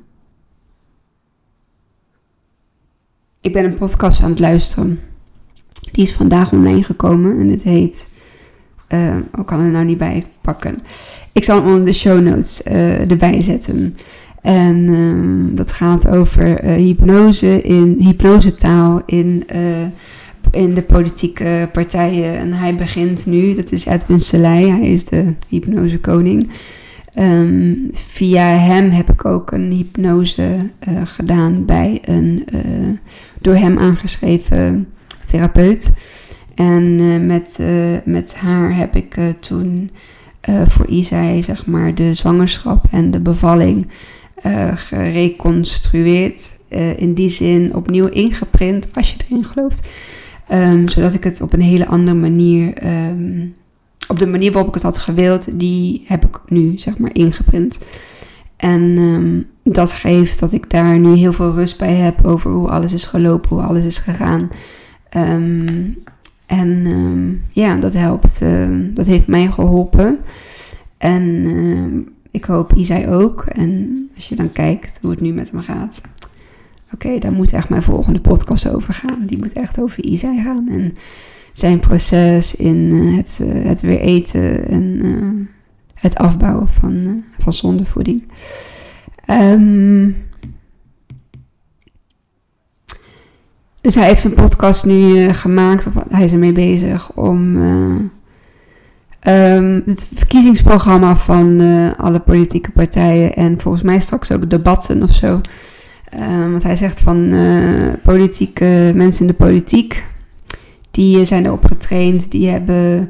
ik 3.41 3.53
ben 3.53 3.65
een 3.65 3.77
podcast 3.77 4.23
aan 4.23 4.29
het 4.29 4.39
luisteren. 4.39 4.99
Die 5.91 6.03
is 6.03 6.13
vandaag 6.13 6.51
online 6.51 6.83
gekomen 6.83 7.39
en 7.39 7.49
het 7.49 7.61
heet. 7.61 8.13
Uh, 8.89 9.15
ik 9.15 9.45
kan 9.45 9.59
er 9.59 9.69
nou 9.69 9.85
niet 9.85 9.97
bij 9.97 10.25
pakken. 10.41 10.77
Ik 11.31 11.43
zal 11.43 11.57
hem 11.57 11.67
onder 11.67 11.85
de 11.85 11.93
show 11.93 12.21
notes 12.21 12.61
uh, 12.67 13.11
erbij 13.11 13.41
zetten. 13.41 13.95
En 14.41 14.75
um, 14.75 15.55
dat 15.55 15.71
gaat 15.71 16.07
over 16.07 16.63
uh, 16.63 16.73
hypnose 16.75 17.61
in 17.61 17.95
hypnosetaal 17.99 19.01
in, 19.05 19.45
in 20.51 20.73
de 20.73 20.81
politieke 20.81 21.69
partijen. 21.71 22.37
En 22.37 22.53
hij 22.53 22.75
begint 22.75 23.25
nu, 23.25 23.53
dat 23.53 23.71
is 23.71 23.85
Edwin 23.85 24.19
Selei, 24.19 24.69
hij 24.69 24.91
is 24.91 25.05
de 25.05 25.33
hypnosekoning. 25.47 26.49
Um, 27.19 27.89
via 27.93 28.43
hem 28.43 28.89
heb 28.89 29.11
ik 29.11 29.25
ook 29.25 29.51
een 29.51 29.71
hypnose 29.71 30.69
uh, 30.87 31.01
gedaan 31.05 31.65
bij 31.65 32.01
een 32.05 32.45
door 33.39 33.55
hem 33.55 33.77
aangeschreven 33.77 34.87
therapeut. 35.25 35.91
En 36.55 37.25
met, 37.25 37.59
met 38.05 38.35
haar 38.35 38.75
heb 38.75 38.95
ik 38.95 39.15
toen 39.39 39.91
voor 40.67 40.87
Isai 40.87 41.43
zeg 41.43 41.65
maar 41.65 41.95
de 41.95 42.13
zwangerschap 42.13 42.85
en 42.91 43.11
de 43.11 43.19
bevalling 43.19 43.87
gereconstrueerd. 44.75 46.55
In 46.97 47.13
die 47.13 47.29
zin 47.29 47.75
opnieuw 47.75 48.07
ingeprint, 48.07 48.89
als 48.93 49.11
je 49.11 49.17
erin 49.27 49.45
gelooft. 49.45 49.89
Um, 50.51 50.87
zodat 50.87 51.13
ik 51.13 51.23
het 51.23 51.41
op 51.41 51.53
een 51.53 51.61
hele 51.61 51.87
andere 51.87 52.17
manier, 52.17 52.73
um, 53.09 53.55
op 54.11 54.19
de 54.19 54.27
manier 54.27 54.51
waarop 54.51 54.69
ik 54.69 54.73
het 54.73 54.83
had 54.83 54.97
gewild, 54.97 55.59
die 55.59 56.03
heb 56.05 56.25
ik 56.25 56.39
nu 56.47 56.77
zeg 56.77 56.97
maar 56.97 57.13
ingeprint. 57.15 57.79
En 58.55 58.81
um, 58.81 59.45
dat 59.63 59.93
geeft 59.93 60.39
dat 60.39 60.51
ik 60.51 60.69
daar 60.69 60.99
nu 60.99 61.15
heel 61.15 61.33
veel 61.33 61.53
rust 61.53 61.77
bij 61.77 61.93
heb 61.93 62.25
over 62.25 62.51
hoe 62.51 62.69
alles 62.69 62.93
is 62.93 63.03
gelopen, 63.03 63.49
hoe 63.49 63.65
alles 63.65 63.83
is 63.83 63.97
gegaan. 63.97 64.49
en 66.45 67.41
ja, 67.51 67.75
dat 67.75 67.93
helpt. 67.93 68.41
dat 68.93 69.07
heeft 69.07 69.27
mij 69.27 69.47
geholpen. 69.47 70.19
En 70.97 72.07
ik 72.31 72.45
hoop 72.45 72.73
Isai 72.73 73.07
ook. 73.07 73.43
En 73.45 74.09
als 74.15 74.29
je 74.29 74.35
dan 74.35 74.51
kijkt 74.51 74.97
hoe 75.01 75.11
het 75.11 75.21
nu 75.21 75.33
met 75.33 75.51
hem 75.51 75.61
gaat. 75.61 76.01
Oké, 76.93 77.19
daar 77.19 77.31
moet 77.31 77.53
echt 77.53 77.69
mijn 77.69 77.83
volgende 77.83 78.21
podcast 78.21 78.69
over 78.69 78.93
gaan. 78.93 79.25
Die 79.25 79.37
moet 79.37 79.53
echt 79.53 79.79
over 79.79 80.03
Isai 80.03 80.41
gaan. 80.41 80.69
En 80.69 80.93
zijn 81.53 81.79
proces 81.79 82.55
in 82.55 82.77
uh, 82.77 83.17
het, 83.17 83.37
uh, 83.41 83.65
het 83.65 83.81
weer 83.81 83.99
eten 83.99 84.67
en 84.67 85.05
uh, 85.05 85.47
het 85.93 86.15
afbouwen 86.15 86.67
van, 86.67 87.23
van 87.39 87.53
zondevoeding. 87.53 88.23
Um, 89.27 90.15
dus 93.81 93.95
hij 93.95 94.07
heeft 94.07 94.23
een 94.23 94.33
podcast 94.33 94.85
nu 94.85 95.29
gemaakt, 95.33 95.87
of 95.87 95.93
hij 96.09 96.23
is 96.23 96.31
ermee 96.31 96.51
bezig 96.51 97.11
om 97.11 97.57
Um, 99.27 99.83
het 99.85 100.09
verkiezingsprogramma 100.15 101.15
van 101.15 101.61
alle 101.97 102.19
politieke 102.19 102.71
partijen 102.71 103.35
en 103.35 103.59
volgens 103.59 103.83
mij 103.83 103.99
straks 103.99 104.31
ook 104.31 104.49
debatten 104.49 105.03
of 105.03 105.11
zo. 105.11 105.41
Um, 106.19 106.51
want 106.51 106.63
hij 106.63 106.75
zegt 106.75 106.99
van 106.99 107.33
politieke 108.03 108.91
mensen 108.95 109.21
in 109.21 109.31
de 109.31 109.37
politiek, 109.37 110.03
die 110.91 111.25
zijn 111.25 111.45
erop 111.45 111.65
getraind, 111.65 112.31
die 112.31 112.49
hebben, 112.49 113.09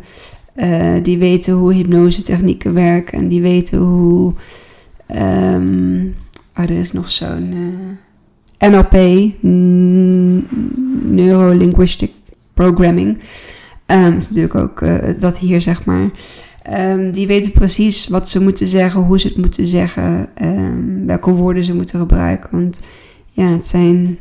uh, 0.56 0.94
die 1.04 1.18
weten 1.18 1.54
hoe 1.54 1.74
hypnose 1.74 2.22
technieken 2.22 2.74
werken 2.74 3.18
en 3.18 3.28
die 3.28 3.42
weten 3.42 3.80
hoe, 3.80 4.34
um, 5.16 6.16
oh, 6.58 6.64
er 6.64 6.72
is 6.72 6.92
nog 6.92 7.10
zo'n 7.10 7.54
NLP, 8.60 8.94
Neuro-Linguistic 11.04 12.12
Programming. 12.54 13.18
Um, 13.88 14.12
dat 14.14 14.22
is 14.22 14.28
natuurlijk 14.28 14.56
ook 14.56 14.82
uh, 14.82 14.96
dat 15.20 15.38
hier, 15.38 15.62
zeg 15.62 15.86
maar. 15.86 16.10
Um, 16.70 17.12
die 17.12 17.28
weten 17.28 17.52
precies 17.52 18.08
wat 18.08 18.30
ze 18.30 18.42
moeten 18.42 18.68
zeggen, 18.68 19.02
hoe 19.02 19.20
ze 19.20 19.28
het 19.28 19.38
moeten 19.38 19.68
zeggen, 19.68 20.30
welke 21.06 21.32
woorden 21.32 21.64
ze 21.64 21.76
moeten 21.76 22.00
gebruiken. 22.00 22.50
Want 22.52 22.80
ja, 23.32 23.46
het 23.46 23.68
zijn 23.68 24.18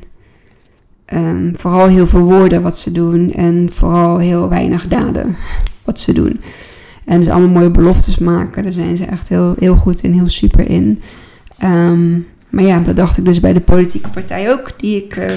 vooral 1.54 1.86
heel 1.86 2.06
veel 2.06 2.22
woorden 2.22 2.62
wat 2.62 2.78
ze 2.78 2.92
doen 2.92 3.32
en 3.32 3.68
vooral 3.72 4.18
heel 4.18 4.48
weinig 4.48 4.88
daden 4.88 5.36
wat 5.84 5.98
ze 5.98 6.12
doen. 6.12 6.40
En 7.04 7.18
dus 7.18 7.28
allemaal 7.28 7.48
mooie 7.48 7.70
beloftes 7.70 8.18
maken, 8.18 8.62
daar 8.62 8.72
zijn 8.72 8.96
ze 8.96 9.04
echt 9.04 9.28
heel, 9.28 9.54
heel 9.58 9.76
goed 9.76 10.00
en 10.00 10.12
heel 10.12 10.28
super 10.28 10.70
in. 10.70 11.02
maar 12.48 12.64
ja, 12.64 12.78
dat 12.78 12.96
dacht 12.96 13.18
ik 13.18 13.24
dus 13.24 13.40
bij 13.40 13.52
de 13.52 13.60
politieke 13.60 14.10
partij 14.10 14.52
ook, 14.52 14.72
die 14.76 15.04
ik, 15.04 15.16
uh, 15.16 15.30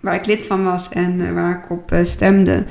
waar 0.00 0.14
ik 0.14 0.26
lid 0.26 0.44
van 0.44 0.64
was 0.64 0.88
en 0.88 1.20
uh, 1.20 1.32
waar 1.32 1.62
ik 1.64 1.70
op 1.70 1.92
uh, 1.92 2.04
stemde. 2.04 2.64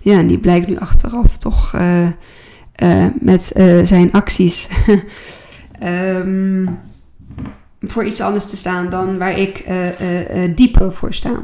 Ja, 0.00 0.22
die 0.22 0.38
blijkt 0.38 0.68
nu 0.68 0.76
achteraf 0.76 1.38
toch 1.38 1.74
uh, 1.74 3.06
met 3.20 3.52
zijn 3.82 4.12
acties 4.12 4.68
um, 5.82 6.68
voor 7.80 8.04
iets 8.04 8.20
anders 8.20 8.46
te 8.46 8.56
staan 8.56 8.90
dan 8.90 9.18
waar 9.18 9.38
ik 9.38 9.64
dieper 10.56 10.92
voor 10.92 11.14
sta. 11.14 11.40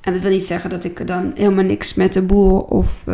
En 0.00 0.12
dat 0.12 0.22
wil 0.22 0.30
niet 0.30 0.44
zeggen 0.44 0.70
dat 0.70 0.84
ik 0.84 1.06
dan 1.06 1.32
helemaal 1.34 1.64
niks 1.64 1.94
met 1.94 2.12
de 2.12 2.22
boer 2.22 2.64
of 2.64 3.04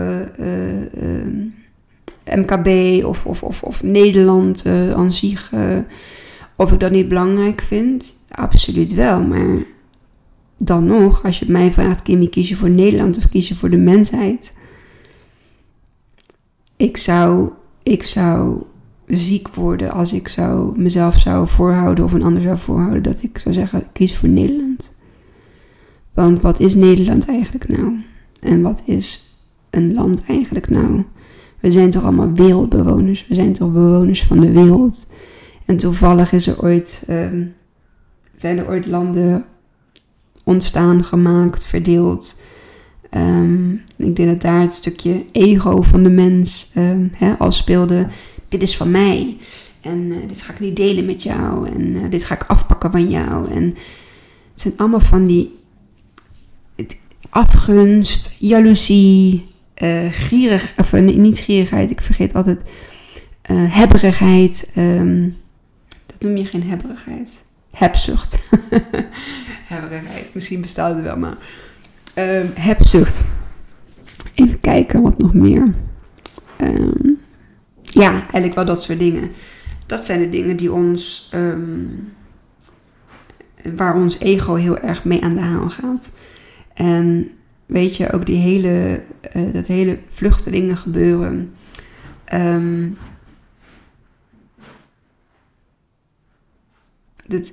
MKB 2.25 2.69
of, 3.05 3.27
of, 3.27 3.43
of, 3.43 3.63
of 3.63 3.83
Nederland 3.83 4.67
aan 4.95 5.13
zich, 5.13 5.53
of 6.57 6.73
ik 6.73 6.81
dat 6.81 6.91
niet 6.91 7.09
belangrijk 7.09 7.61
vind. 7.61 8.19
Absoluut 8.29 8.95
wel, 8.95 9.21
maar 9.21 9.57
dan 10.57 10.87
nog, 10.87 11.25
als 11.25 11.39
je 11.39 11.51
mij 11.51 11.73
vraagt, 11.73 12.03
Kimmy, 12.03 12.27
kies 12.27 12.49
je 12.49 12.57
voor 12.57 12.71
Nederland 12.71 13.17
of 13.17 13.29
kies 13.29 13.49
je 13.49 13.55
voor 13.55 13.71
de 13.71 13.77
mensheid? 13.77 14.55
Ik 16.77 16.97
zou, 16.97 17.51
ik 17.83 18.03
zou 18.03 18.63
ziek 19.07 19.49
worden 19.49 19.93
als 19.93 20.13
ik 20.13 20.29
zou, 20.29 20.79
mezelf 20.81 21.19
zou 21.19 21.49
voorhouden 21.49 22.05
of 22.05 22.13
een 22.13 22.23
ander 22.23 22.43
zou 22.43 22.59
voorhouden 22.59 23.03
dat 23.03 23.23
ik 23.23 23.39
zou 23.39 23.55
zeggen, 23.55 23.93
kies 23.93 24.17
voor 24.17 24.29
Nederland. 24.29 24.95
Want 26.15 26.41
wat 26.41 26.61
is 26.61 26.75
Nederland 26.75 27.29
eigenlijk 27.29 27.69
nou? 27.69 27.93
En 28.41 28.63
wat 28.63 28.83
is 28.87 29.37
een 29.71 29.95
land 29.95 30.25
eigenlijk 30.29 30.71
nou? 30.71 31.05
We 31.61 31.71
zijn 31.71 31.91
toch 31.91 32.03
allemaal 32.03 32.33
wereldbewoners? 32.33 33.27
We 33.29 33.35
zijn 33.35 33.53
toch 33.53 33.73
bewoners 33.73 34.23
van 34.23 34.41
de 34.41 34.53
wereld? 34.53 35.07
En 35.65 35.77
toevallig 35.77 36.33
is 36.33 36.47
er 36.47 36.63
ooit, 36.63 37.07
um, 37.11 37.55
zijn 38.37 38.59
er 38.59 38.69
ooit 38.69 38.87
landen 38.87 39.45
ontstaan, 40.45 41.05
gemaakt, 41.05 41.65
verdeeld. 41.65 42.43
Ehm, 43.11 43.73
ik 43.97 44.17
denk 44.17 44.29
dat 44.29 44.41
daar 44.41 44.61
het 44.61 44.75
stukje 44.75 45.25
ego 45.33 45.83
van 45.83 46.03
de 46.03 46.11
mens 46.11 46.73
um, 46.77 47.11
al 47.39 47.53
speelde. 47.53 48.07
Dit 48.49 48.63
is 48.63 48.77
van 48.77 48.91
mij. 48.91 49.37
En 49.81 50.13
eh, 50.13 50.29
dit 50.29 50.43
ga 50.43 50.53
ik 50.53 50.61
niet 50.61 50.77
delen 50.77 51.07
met 51.07 51.23
jou. 51.23 51.69
En 51.69 51.81
uh, 51.81 52.11
dit 52.11 52.25
ga 52.25 52.35
ik 52.35 52.45
afpakken 52.47 52.91
van 52.91 53.11
jou. 53.11 53.51
En 53.51 53.65
het 54.53 54.61
zijn 54.61 54.75
allemaal 54.77 55.01
van 55.01 55.27
die 55.27 55.55
afgunst, 57.29 58.35
jaloezie, 58.39 59.47
uh, 59.83 60.07
gierig, 60.11 60.75
of 60.77 60.93
niet 60.93 61.39
gierigheid, 61.39 61.91
ik 61.91 62.01
vergeet 62.01 62.35
altijd 62.35 62.61
hebberigheid. 63.53 64.73
Um, 64.77 65.37
dat 66.07 66.21
noem 66.21 66.37
je 66.37 66.45
geen 66.45 66.63
hebberigheid. 66.63 67.45
Hebzucht. 67.71 68.49
hebberigheid, 69.73 70.35
misschien 70.35 70.61
bestaat 70.61 70.95
het 70.95 71.05
wel, 71.05 71.17
maar 71.17 71.37
um, 72.19 72.51
hebzucht. 72.55 73.21
Even 74.35 74.61
kijken 74.61 75.03
wat 75.03 75.19
nog 75.19 75.35
meer. 75.35 75.75
Um, 76.61 77.06
ja, 77.87 78.13
eigenlijk 78.13 78.55
wel 78.55 78.65
dat 78.65 78.83
soort 78.83 78.99
dingen. 78.99 79.31
Dat 79.87 80.05
zijn 80.05 80.19
de 80.19 80.31
dingen 80.31 80.57
die 80.57 80.73
ons, 80.73 81.31
um, 81.35 82.13
waar 83.77 83.95
ons 83.95 84.19
ego 84.19 84.55
heel 84.55 84.79
erg 84.79 85.05
mee 85.05 85.23
aan 85.23 85.35
de 85.35 85.41
haal 85.41 85.71
gaat. 85.71 86.17
En 86.75 87.31
weet 87.67 87.97
je, 87.97 88.13
ook 88.13 88.27
die 88.27 88.39
hele, 88.39 89.03
uh, 89.37 89.53
dat 89.53 89.67
hele 89.67 89.99
vluchtelingen 90.11 90.77
gebeuren. 90.77 91.55
Um, 92.35 92.99
dat 97.27 97.53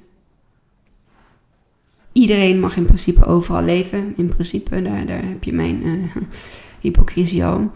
iedereen 2.11 2.59
mag 2.59 2.77
in 2.77 2.85
principe 2.85 3.25
overal 3.25 3.63
leven. 3.63 4.13
In 4.17 4.27
principe, 4.27 4.81
daar, 4.81 5.05
daar 5.05 5.25
heb 5.25 5.43
je 5.43 5.53
mijn 5.53 5.85
uh, 5.85 6.15
hypocrisie 6.81 7.45
al. 7.45 7.71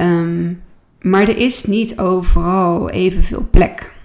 Um, 0.00 0.60
maar 1.00 1.28
er 1.28 1.36
is 1.36 1.64
niet 1.64 1.98
overal 1.98 2.90
evenveel 2.90 3.46
plek. 3.50 3.96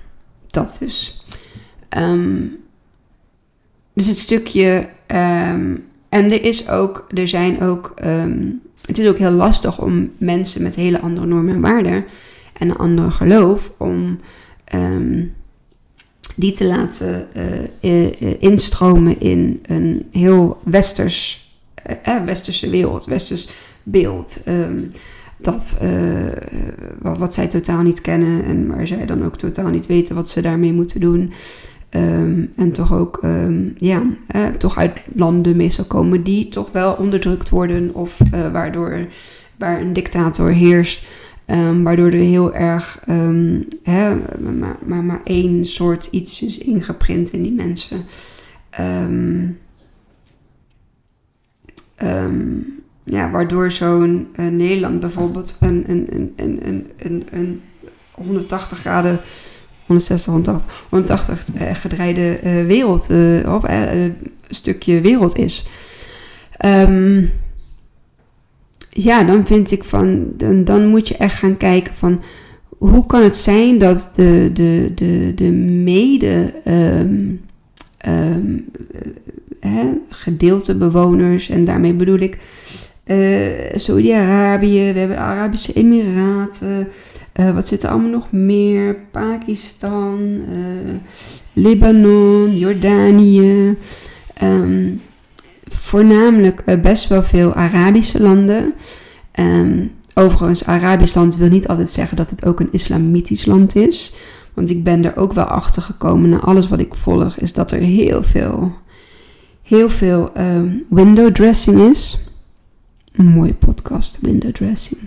Dat 0.48 0.78
dus. 0.80 1.26
Um, 1.98 2.58
dus 3.94 4.08
het 4.08 4.18
stukje. 4.18 4.90
Um, 5.08 5.86
en 6.10 6.32
er 6.32 6.44
is 6.44 6.70
ook, 6.70 7.08
er 7.14 7.28
zijn 7.28 7.62
ook. 7.62 7.94
Um, 8.06 8.62
het 8.86 9.00
is 9.00 9.08
ook 9.08 9.18
heel 9.18 9.32
lastig 9.32 9.80
om 9.80 10.12
mensen 10.18 10.64
met 10.64 10.76
hele 10.76 11.00
andere 11.00 11.28
normen 11.28 11.54
en 11.54 11.62
waarden 11.62 12.06
en 12.54 12.70
een 12.70 12.76
ander 12.76 13.12
geloof 13.12 13.72
om 13.78 14.20
die 16.36 16.52
te 16.52 16.66
laten 16.66 17.28
uh, 17.82 18.34
instromen 18.40 19.20
in 19.20 19.60
een 19.62 20.06
heel 20.12 20.58
westers, 20.64 21.50
uh, 22.08 22.24
westerse 22.24 22.70
wereld, 22.70 23.06
westers 23.06 23.50
beeld. 23.84 24.44
Dat, 25.44 25.80
uh, 25.84 25.92
wat 27.02 27.34
zij 27.34 27.48
totaal 27.48 27.82
niet 27.82 28.02
kennen 28.02 28.44
en 28.44 28.68
waar 28.68 28.88
zij 28.88 29.06
dan 29.06 29.26
ook 29.26 29.38
totaal 29.38 29.70
niet 29.70 29.86
weten 29.86 30.16
wat 30.16 30.30
ze 30.30 30.42
daarmee 30.42 30.74
moeten 30.74 31.00
doen. 31.00 31.34
Um, 31.96 32.52
en 32.56 32.72
toch 32.72 32.94
ook, 32.94 33.20
um, 33.24 33.74
ja, 33.78 34.04
uh, 34.36 34.48
toch 34.48 34.78
uit 34.78 34.94
landen 35.16 35.56
meestal 35.56 35.86
komen 35.86 36.24
die 36.24 36.50
toch 36.50 36.72
wel 36.72 36.94
onderdrukt 36.94 37.50
worden 37.50 37.94
of 37.94 38.20
uh, 38.34 38.52
waardoor 38.52 39.06
waar 39.58 39.82
een 39.82 39.94
dictator 39.94 40.52
heerst. 40.52 41.06
Um, 41.48 41.84
waardoor 41.84 42.12
er 42.12 42.14
heel 42.14 42.54
erg 42.54 43.04
hè, 43.84 44.16
maar, 44.40 44.78
maar, 44.86 45.04
maar 45.04 45.22
één 45.24 45.66
soort 45.66 46.08
iets 46.12 46.44
is 46.44 46.58
ingeprint 46.58 47.34
in 47.34 47.44
die 47.44 47.54
mensen. 47.54 48.02
Um, 48.80 49.58
ja, 53.04 53.32
waardoor 53.32 53.72
zo'n 53.72 54.28
uh, 54.40 54.48
Nederland 54.48 55.00
bijvoorbeeld 55.00 55.58
een, 55.60 55.84
een, 55.88 56.08
een, 56.10 56.34
een, 56.36 56.90
een, 56.98 57.28
een 57.32 57.62
180 58.12 58.78
graden, 58.78 59.20
160, 59.86 60.34
180, 60.34 60.86
180 60.90 61.46
uh, 61.56 61.74
gedraaide 61.74 62.40
uh, 62.44 62.66
wereld, 62.66 63.12
uh, 63.12 63.54
of 63.54 63.64
stukje 64.48 65.02
wereld 65.02 65.38
is. 65.38 65.68
Um, 66.66 67.32
ja, 68.90 69.24
dan 69.24 69.46
vind 69.46 69.72
ik 69.72 69.84
van, 69.84 70.28
dan, 70.38 70.64
dan 70.64 70.88
moet 70.88 71.08
je 71.08 71.18
echt 71.18 71.38
gaan 71.38 71.58
kijken 71.58 71.94
van, 71.94 72.22
hoe 72.78 73.06
kan 73.06 73.24
het 73.24 73.38
zijn 73.38 73.78
dat 73.78 74.12
de, 74.16 74.50
de, 74.54 74.92
de, 74.96 75.32
de 75.36 75.52
mede 75.52 76.54
um, 76.66 77.42
um, 78.08 78.66
hè, 79.60 79.92
gedeelte 80.10 80.76
bewoners, 80.76 81.50
en 81.50 81.66
daarmee 81.66 81.94
bedoel 81.94 82.20
ik 82.20 82.38
uh, 83.06 83.76
Saudi-Arabië, 83.76 84.92
we 84.94 85.00
hebben 85.00 85.18
de 85.18 85.24
Arabische 85.24 85.74
Emiraten. 85.74 86.88
Uh, 87.40 87.54
wat 87.54 87.68
zit 87.68 87.84
er 87.84 87.90
allemaal 87.90 88.10
nog 88.10 88.32
meer? 88.32 88.96
Pakistan, 89.12 90.20
uh, 90.22 90.94
Libanon, 91.54 92.58
Jordanië. 92.58 93.78
Um, 94.44 95.02
voornamelijk 95.70 96.82
best 96.82 97.08
wel 97.08 97.24
veel 97.24 97.54
Arabische 97.54 98.22
landen. 98.22 98.74
Um, 99.40 99.92
overigens, 100.14 100.66
Arabisch 100.66 101.16
land 101.16 101.38
wil 101.38 101.50
niet 101.50 101.68
altijd 101.68 101.92
zeggen 101.92 102.18
dat 102.18 102.30
het 102.30 102.46
ook 102.46 102.60
een 102.60 102.72
islamitisch 102.72 103.46
land 103.46 103.76
is. 103.76 104.16
Want 104.54 104.70
ik 104.70 104.84
ben 104.84 105.06
er 105.06 105.18
ook 105.18 105.34
wel 105.34 105.46
achter 105.46 105.82
gekomen 105.82 106.30
na 106.30 106.40
alles 106.40 106.68
wat 106.68 106.80
ik 106.80 106.96
volg, 106.96 107.38
is 107.38 107.54
dat 107.54 107.72
er 107.72 107.80
heel 107.80 108.24
veel, 108.24 108.74
heel 109.62 109.90
veel 109.90 110.32
um, 110.38 110.84
window 110.90 111.32
dressing 111.32 111.90
is 111.90 112.32
een 113.16 113.26
mooie 113.26 113.54
podcast, 113.54 114.22
window 114.22 114.52
dressing. 114.52 115.02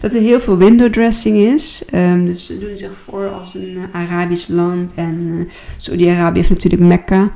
Dat 0.00 0.14
er 0.14 0.20
heel 0.20 0.40
veel 0.40 0.56
window 0.56 0.92
dressing 0.92 1.36
is. 1.36 1.84
Um, 1.94 2.26
dus 2.26 2.46
ze 2.46 2.58
doen 2.58 2.76
zich 2.76 2.92
voor 3.04 3.28
als 3.28 3.54
een 3.54 3.76
uh, 3.76 3.82
Arabisch 3.92 4.48
land. 4.48 4.94
En 4.94 5.14
uh, 5.14 5.52
Saudi-Arabië 5.76 6.36
heeft 6.36 6.48
natuurlijk 6.48 6.82
Mekka. 6.82 7.32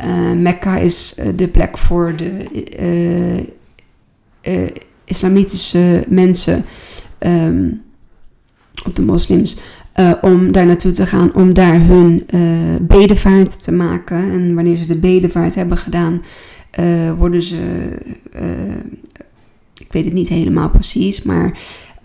Uh, 0.00 0.32
Mekka 0.32 0.76
is 0.76 1.14
de 1.36 1.48
plek 1.48 1.78
voor 1.78 2.16
de 2.16 2.36
islamitische 5.04 6.04
mensen. 6.08 6.64
Um, 7.18 7.82
of 8.86 8.92
de 8.92 9.02
moslims. 9.02 9.58
om 10.20 10.52
daar 10.52 10.66
naartoe 10.66 10.92
te 10.92 11.06
gaan. 11.06 11.34
Om 11.34 11.54
daar 11.54 11.80
hun 11.80 12.26
bedevaart 12.80 13.62
te 13.62 13.72
maken. 13.72 14.16
En 14.16 14.54
wanneer 14.54 14.76
ze 14.76 14.86
de 14.86 14.98
bedevaart 14.98 15.54
hebben 15.54 15.78
gedaan. 15.78 16.22
worden 17.16 17.42
ze 17.42 17.58
ik 19.78 19.92
weet 19.92 20.04
het 20.04 20.14
niet 20.14 20.28
helemaal 20.28 20.70
precies, 20.70 21.22
maar 21.22 21.58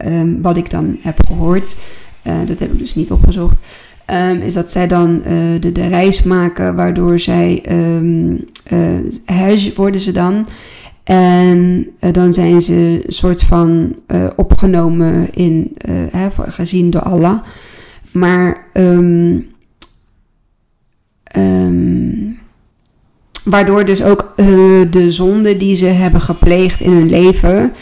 um, 0.05 0.41
wat 0.41 0.57
ik 0.57 0.69
dan 0.69 0.97
heb 1.01 1.25
gehoord, 1.27 1.77
uh, 2.23 2.33
dat 2.45 2.59
heb 2.59 2.71
ik 2.71 2.79
dus 2.79 2.95
niet 2.95 3.11
opgezocht, 3.11 3.61
um, 4.07 4.41
is 4.41 4.53
dat 4.53 4.71
zij 4.71 4.87
dan 4.87 5.15
uh, 5.15 5.23
de, 5.59 5.87
reis 5.87 6.23
maken, 6.23 6.75
waardoor 6.75 7.19
zij 7.19 7.63
um, 7.71 8.45
worden 9.75 10.01
ze 10.01 10.11
dan. 10.11 10.45
En 11.03 11.87
dan 12.11 12.33
zijn 12.33 12.61
ze 12.61 13.01
een 13.05 13.13
soort 13.13 13.43
van 13.43 13.95
opgenomen 14.35 15.33
in, 15.33 15.75
hè, 16.11 16.27
gezien 16.31 16.89
door 16.89 17.01
Allah. 17.01 17.37
Maar 18.11 18.65
um, 18.73 19.49
Waardoor 23.49 23.85
dus 23.85 24.03
ook 24.03 24.33
uh, 24.35 24.45
de 24.91 25.11
zonde 25.11 25.57
die 25.57 25.75
ze 25.75 25.85
hebben 25.85 26.21
gepleegd 26.21 26.79
in 26.79 26.91
hun 26.91 27.09
leven. 27.09 27.73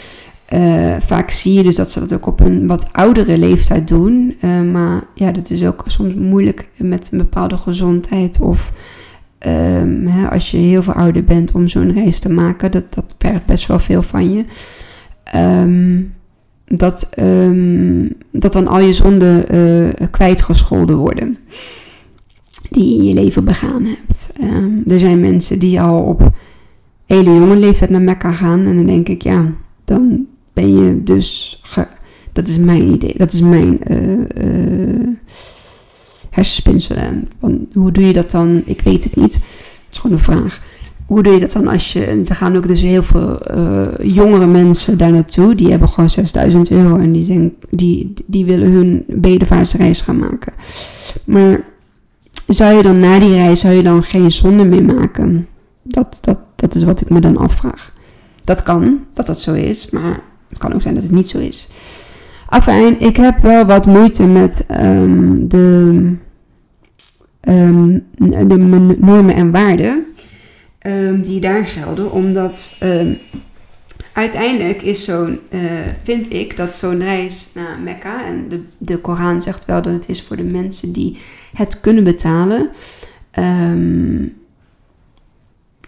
Uh, 0.54 0.96
vaak 0.98 1.30
zie 1.30 1.52
je 1.52 1.62
dus 1.62 1.76
dat 1.76 1.90
ze 1.90 2.00
dat 2.00 2.12
ook 2.12 2.26
op 2.26 2.40
een 2.40 2.66
wat 2.66 2.88
oudere 2.92 3.38
leeftijd 3.38 3.88
doen. 3.88 4.36
Uh, 4.40 4.60
maar 4.60 5.02
ja, 5.14 5.32
dat 5.32 5.50
is 5.50 5.64
ook 5.64 5.84
soms 5.86 6.14
moeilijk 6.14 6.68
met 6.76 7.08
een 7.12 7.18
bepaalde 7.18 7.56
gezondheid. 7.56 8.40
Of 8.40 8.72
um, 9.46 10.06
hè, 10.06 10.28
als 10.30 10.50
je 10.50 10.56
heel 10.56 10.82
veel 10.82 10.92
ouder 10.92 11.24
bent 11.24 11.52
om 11.52 11.68
zo'n 11.68 11.92
reis 11.92 12.18
te 12.20 12.30
maken. 12.30 12.70
Dat, 12.70 12.94
dat 12.94 13.14
vergt 13.18 13.46
best 13.46 13.66
wel 13.66 13.78
veel 13.78 14.02
van 14.02 14.32
je. 14.32 14.44
Um, 15.36 16.14
dat, 16.64 17.08
um, 17.18 18.12
dat 18.30 18.52
dan 18.52 18.66
al 18.66 18.80
je 18.80 18.92
zonden 18.92 19.44
kwijtgescholden 20.10 20.96
worden 20.96 21.38
die 22.70 22.86
je 22.86 22.98
in 22.98 23.04
je 23.04 23.14
leven 23.14 23.44
begaan 23.44 23.84
hebt. 23.84 24.32
Ehm, 24.40 24.90
er 24.90 24.98
zijn 24.98 25.20
mensen 25.20 25.58
die 25.58 25.80
al 25.80 26.02
op 26.02 26.32
hele 27.06 27.34
jonge 27.34 27.56
leeftijd 27.56 27.90
naar 27.90 28.02
Mekka 28.02 28.32
gaan. 28.32 28.66
En 28.66 28.76
dan 28.76 28.86
denk 28.86 29.08
ik, 29.08 29.22
ja, 29.22 29.52
dan 29.84 30.26
ben 30.52 30.74
je 30.74 31.02
dus. 31.02 31.60
dat 32.32 32.48
is 32.48 32.58
mijn 32.58 32.92
idee. 32.92 33.14
Dat 33.16 33.32
is 33.32 33.40
mijn 33.40 33.80
uh, 33.90 34.18
uh, 34.44 35.08
hersenspinselen. 36.30 37.28
hoe 37.72 37.92
doe 37.92 38.06
je 38.06 38.12
dat 38.12 38.30
dan? 38.30 38.62
Ik 38.64 38.80
weet 38.80 39.04
het 39.04 39.16
niet. 39.16 39.34
Het 39.34 39.42
is 39.90 39.98
gewoon 39.98 40.16
een 40.16 40.22
vraag. 40.22 40.62
Hoe 41.06 41.22
doe 41.22 41.32
je 41.32 41.40
dat 41.40 41.52
dan 41.52 41.68
als 41.68 41.92
je. 41.92 42.22
Er 42.28 42.34
gaan 42.34 42.56
ook 42.56 42.68
dus 42.68 42.82
heel 42.82 43.02
veel 43.02 43.38
uh, 43.56 43.86
jongere 44.02 44.46
mensen 44.46 44.98
daar 44.98 45.12
naartoe. 45.12 45.54
Die 45.54 45.70
hebben 45.70 45.88
gewoon 45.88 46.10
6000 46.10 46.70
euro. 46.70 46.96
En 46.96 47.12
die, 47.12 47.26
denk, 47.26 47.52
die, 47.70 48.14
die 48.26 48.44
willen 48.44 48.72
hun 48.72 49.04
bedevaartsreis 49.06 50.00
gaan 50.00 50.18
maken. 50.18 50.52
Maar 51.24 51.64
zou 52.46 52.76
je 52.76 52.82
dan 52.82 53.00
na 53.00 53.18
die 53.18 53.34
reis 53.34 53.60
zou 53.60 53.74
je 53.74 53.82
dan 53.82 54.02
geen 54.02 54.32
zonde 54.32 54.64
meer 54.64 54.84
maken? 54.84 55.48
Dat, 55.82 56.18
dat, 56.20 56.38
dat 56.56 56.74
is 56.74 56.84
wat 56.84 57.00
ik 57.00 57.10
me 57.10 57.20
dan 57.20 57.36
afvraag. 57.36 57.92
Dat 58.44 58.62
kan, 58.62 59.04
dat 59.12 59.26
dat 59.26 59.40
zo 59.40 59.54
is, 59.54 59.90
maar 59.90 60.20
het 60.48 60.58
kan 60.58 60.74
ook 60.74 60.82
zijn 60.82 60.94
dat 60.94 61.02
het 61.02 61.12
niet 61.12 61.28
zo 61.28 61.38
is. 61.38 61.68
Afijn, 62.48 63.00
ik 63.00 63.16
heb 63.16 63.40
wel 63.40 63.64
wat 63.64 63.86
moeite 63.86 64.26
met 64.26 64.64
um, 64.70 65.48
de, 65.48 66.14
um, 67.40 68.04
de 68.18 68.96
normen 68.98 69.34
en 69.34 69.50
waarden 69.50 70.04
um, 70.86 71.22
die 71.22 71.40
daar 71.40 71.66
gelden, 71.66 72.12
omdat 72.12 72.78
uiteindelijk 74.12 74.82
is 74.82 75.04
zo'n, 75.04 75.38
uh, 75.50 75.60
vind 76.02 76.32
ik 76.32 76.56
dat 76.56 76.74
zo'n 76.74 77.00
reis 77.00 77.50
naar 77.54 77.78
Mekka, 77.84 78.24
en 78.24 78.48
de, 78.48 78.62
de 78.78 78.98
Koran 78.98 79.42
zegt 79.42 79.64
wel 79.64 79.82
dat 79.82 79.92
het 79.92 80.08
is 80.08 80.22
voor 80.22 80.36
de 80.36 80.42
mensen 80.44 80.92
die 80.92 81.18
het 81.54 81.80
kunnen 81.80 82.04
betalen, 82.04 82.70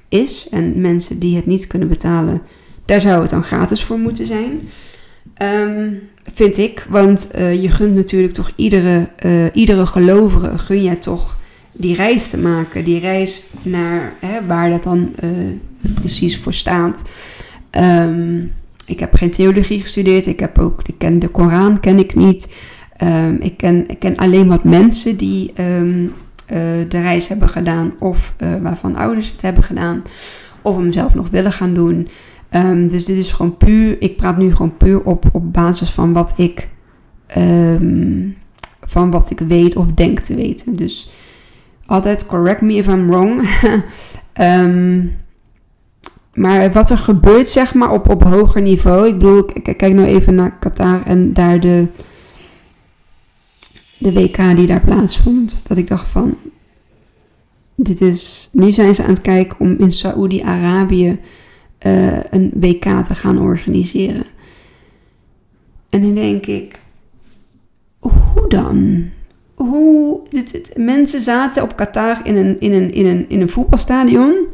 is. 0.09 0.49
En 0.49 0.81
mensen 0.81 1.18
die 1.18 1.37
het 1.37 1.46
niet 1.46 1.66
kunnen 1.66 1.88
betalen, 1.88 2.42
daar 2.85 3.01
zou 3.01 3.20
het 3.20 3.31
dan 3.31 3.42
gratis 3.42 3.85
voor 3.85 3.99
moeten 3.99 4.27
zijn. 4.27 4.61
Um, 5.42 6.01
vind 6.35 6.59
ik, 6.59 6.87
want 6.88 7.31
uh, 7.35 7.62
je 7.62 7.70
gunt 7.70 7.94
natuurlijk 7.94 8.33
toch 8.33 8.53
iedere, 8.57 9.09
uh, 9.25 9.44
iedere 9.53 9.87
gelovige, 9.87 10.59
gun 10.59 10.83
jij 10.83 10.96
toch 10.96 11.37
die 11.73 11.94
reis 11.94 12.31
te 12.31 12.38
maken. 12.38 12.85
Die 12.85 13.01
reis 13.01 13.46
naar 13.62 14.12
hè, 14.20 14.46
waar 14.46 14.70
dat 14.70 14.83
dan 14.83 15.14
uh, 15.25 15.31
precies 15.94 16.38
voor 16.38 16.55
staat. 16.55 17.05
Um, 17.70 18.53
ik 18.87 19.01
heb 19.01 19.14
geen 19.14 19.31
theologie 19.31 19.81
gestudeerd. 19.81 20.27
Ik 20.27 20.40
heb 20.40 20.59
ook, 20.59 20.83
ken 20.99 21.18
de 21.18 21.29
Koran 21.29 21.81
ken 21.81 21.99
ik 21.99 22.14
niet. 22.14 22.49
Um, 23.03 23.37
ik, 23.41 23.57
ken, 23.57 23.89
ik 23.89 23.99
ken 23.99 24.17
alleen 24.17 24.49
wat 24.49 24.65
mensen 24.65 25.17
die 25.17 25.53
um, 25.59 26.13
de 26.89 27.01
reis 27.01 27.29
hebben 27.29 27.49
gedaan. 27.49 27.93
Of 27.99 28.35
waarvan 28.63 28.97
ouders 28.97 29.31
het 29.33 29.43
hebben 29.43 29.63
gedaan. 29.63 30.03
Of 30.63 30.77
hem 30.77 30.93
zelf 30.93 31.15
nog 31.15 31.29
willen 31.31 31.53
gaan 31.53 31.75
doen. 31.75 32.09
Um, 32.51 32.89
dus 32.89 33.05
dit 33.05 33.17
is 33.17 33.33
gewoon 33.33 33.57
puur, 33.57 34.03
ik 34.03 34.17
praat 34.17 34.37
nu 34.37 34.55
gewoon 34.55 34.77
puur 34.77 35.03
op, 35.03 35.25
op 35.33 35.53
basis 35.53 35.91
van 35.91 36.13
wat 36.13 36.35
ik, 36.37 36.69
van 38.83 39.11
wat 39.11 39.31
ik 39.31 39.39
weet 39.39 39.77
of 39.77 39.87
denk 39.87 40.19
te 40.19 40.35
weten. 40.35 40.77
Dus 40.77 41.11
altijd 41.87 42.27
correct 42.27 42.61
me 42.61 42.75
if 42.75 42.87
I'm 42.87 43.07
wrong. 43.11 43.49
maar 46.35 46.73
wat 46.73 46.91
er 46.91 46.99
gebeurt, 46.99 47.49
zeg 47.49 47.75
maar, 47.75 47.93
op, 47.93 48.09
op 48.09 48.23
hoger 48.23 48.63
niveau. 48.63 49.07
Ik 49.07 49.19
bedoel, 49.19 49.51
ik 49.55 49.63
kijk 49.63 49.95
nou 49.95 50.09
even 50.09 50.35
naar 50.35 50.57
Qatar 50.59 51.03
en 51.07 51.33
daar 51.33 51.61
de, 51.61 51.87
de 54.01 54.13
WK 54.13 54.57
die 54.57 54.67
daar 54.67 54.81
plaatsvond. 54.81 55.63
Dat 55.69 55.77
ik 55.77 55.89
dacht 55.89 56.09
van, 56.09 56.37
dit 57.75 58.01
is, 58.01 58.49
nu 58.53 58.73
zijn 58.73 58.95
ze 58.95 59.03
aan 59.03 59.11
het 59.11 59.21
kijken 59.21 59.61
om 59.61 59.77
in 59.79 59.93
Saoedi-Arabië 59.93 61.19
uh, 61.87 62.23
een 62.31 62.53
WK 62.55 62.85
te 62.85 63.15
gaan 63.15 63.39
organiseren. 63.39 64.25
En 65.89 66.01
dan 66.01 66.15
denk 66.15 66.47
ik, 66.47 66.81
hoe 67.99 68.49
dan? 68.49 69.09
Hoe, 69.55 70.21
dit, 70.31 70.71
mensen 70.77 71.21
zaten 71.21 71.63
op 71.63 71.77
Qatar 71.77 72.21
in 72.27 72.37
een, 72.37 72.61
in, 72.61 72.73
een, 72.73 72.93
in, 72.93 73.07
een, 73.07 73.29
in 73.29 73.41
een 73.41 73.49
voetbalstadion, 73.49 74.47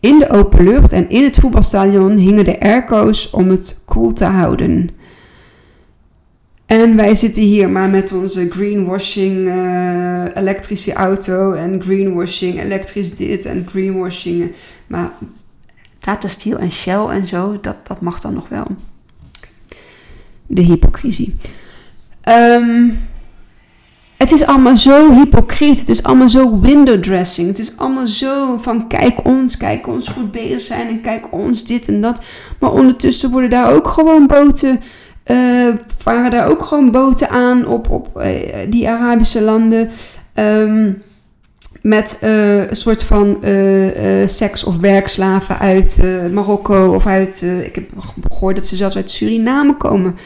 in 0.00 0.18
de 0.18 0.30
open 0.30 0.64
lucht. 0.64 0.92
En 0.92 1.10
in 1.10 1.24
het 1.24 1.38
voetbalstadion 1.38 2.16
hingen 2.16 2.44
de 2.44 2.60
airco's 2.60 3.30
om 3.30 3.48
het 3.48 3.82
koel 3.86 4.12
te 4.12 4.24
houden. 4.24 4.90
En 6.66 6.96
wij 6.96 7.14
zitten 7.14 7.42
hier 7.42 7.70
maar 7.70 7.88
met 7.88 8.12
onze 8.12 8.50
greenwashing 8.50 9.46
uh, 9.46 10.24
elektrische 10.34 10.92
auto 10.92 11.52
en 11.52 11.82
greenwashing 11.82 12.60
elektrisch 12.60 13.16
dit 13.16 13.44
en 13.44 13.66
greenwashing. 13.68 14.52
Maar 14.86 15.12
Tata 15.98 16.28
Steel 16.28 16.58
en 16.58 16.72
Shell 16.72 17.06
en 17.06 17.26
zo, 17.26 17.58
dat, 17.60 17.76
dat 17.86 18.00
mag 18.00 18.20
dan 18.20 18.34
nog 18.34 18.48
wel. 18.48 18.66
De 20.46 20.62
hypocrisie. 20.62 21.36
Um, 22.28 22.98
het 24.16 24.32
is 24.32 24.46
allemaal 24.46 24.76
zo 24.76 25.12
hypocriet. 25.12 25.78
Het 25.78 25.88
is 25.88 26.02
allemaal 26.02 26.30
zo 26.30 26.60
window 26.60 27.02
dressing. 27.02 27.48
Het 27.48 27.58
is 27.58 27.76
allemaal 27.76 28.06
zo 28.06 28.58
van 28.58 28.88
kijk 28.88 29.24
ons, 29.24 29.56
kijk 29.56 29.86
ons 29.86 30.08
goed 30.08 30.32
bezig 30.32 30.60
zijn 30.60 30.88
en 30.88 31.00
kijk 31.00 31.32
ons 31.32 31.64
dit 31.64 31.88
en 31.88 32.00
dat. 32.00 32.22
Maar 32.58 32.72
ondertussen 32.72 33.30
worden 33.30 33.50
daar 33.50 33.72
ook 33.72 33.88
gewoon 33.88 34.26
boten, 34.26 34.80
uh, 35.26 35.74
varen 35.98 36.30
daar 36.30 36.48
ook 36.48 36.64
gewoon 36.64 36.90
boten 36.90 37.28
aan 37.28 37.66
op, 37.66 37.90
op 37.90 38.08
uh, 38.16 38.26
die 38.68 38.88
Arabische 38.88 39.40
landen. 39.42 39.90
Um, 40.34 41.02
met 41.82 42.20
uh, 42.22 42.68
een 42.68 42.76
soort 42.76 43.02
van 43.02 43.38
seks- 44.24 44.64
of 44.64 44.76
werkslaven 44.76 45.58
uit 45.58 46.02
Marokko 46.32 46.94
of 46.94 47.06
uit. 47.06 47.42
ik 47.42 47.74
heb 47.74 47.90
gehoord 48.28 48.56
dat 48.56 48.66
ze 48.66 48.76
zelfs 48.76 48.96
uit 48.96 49.10
Suriname 49.10 49.76
komen 49.76 50.16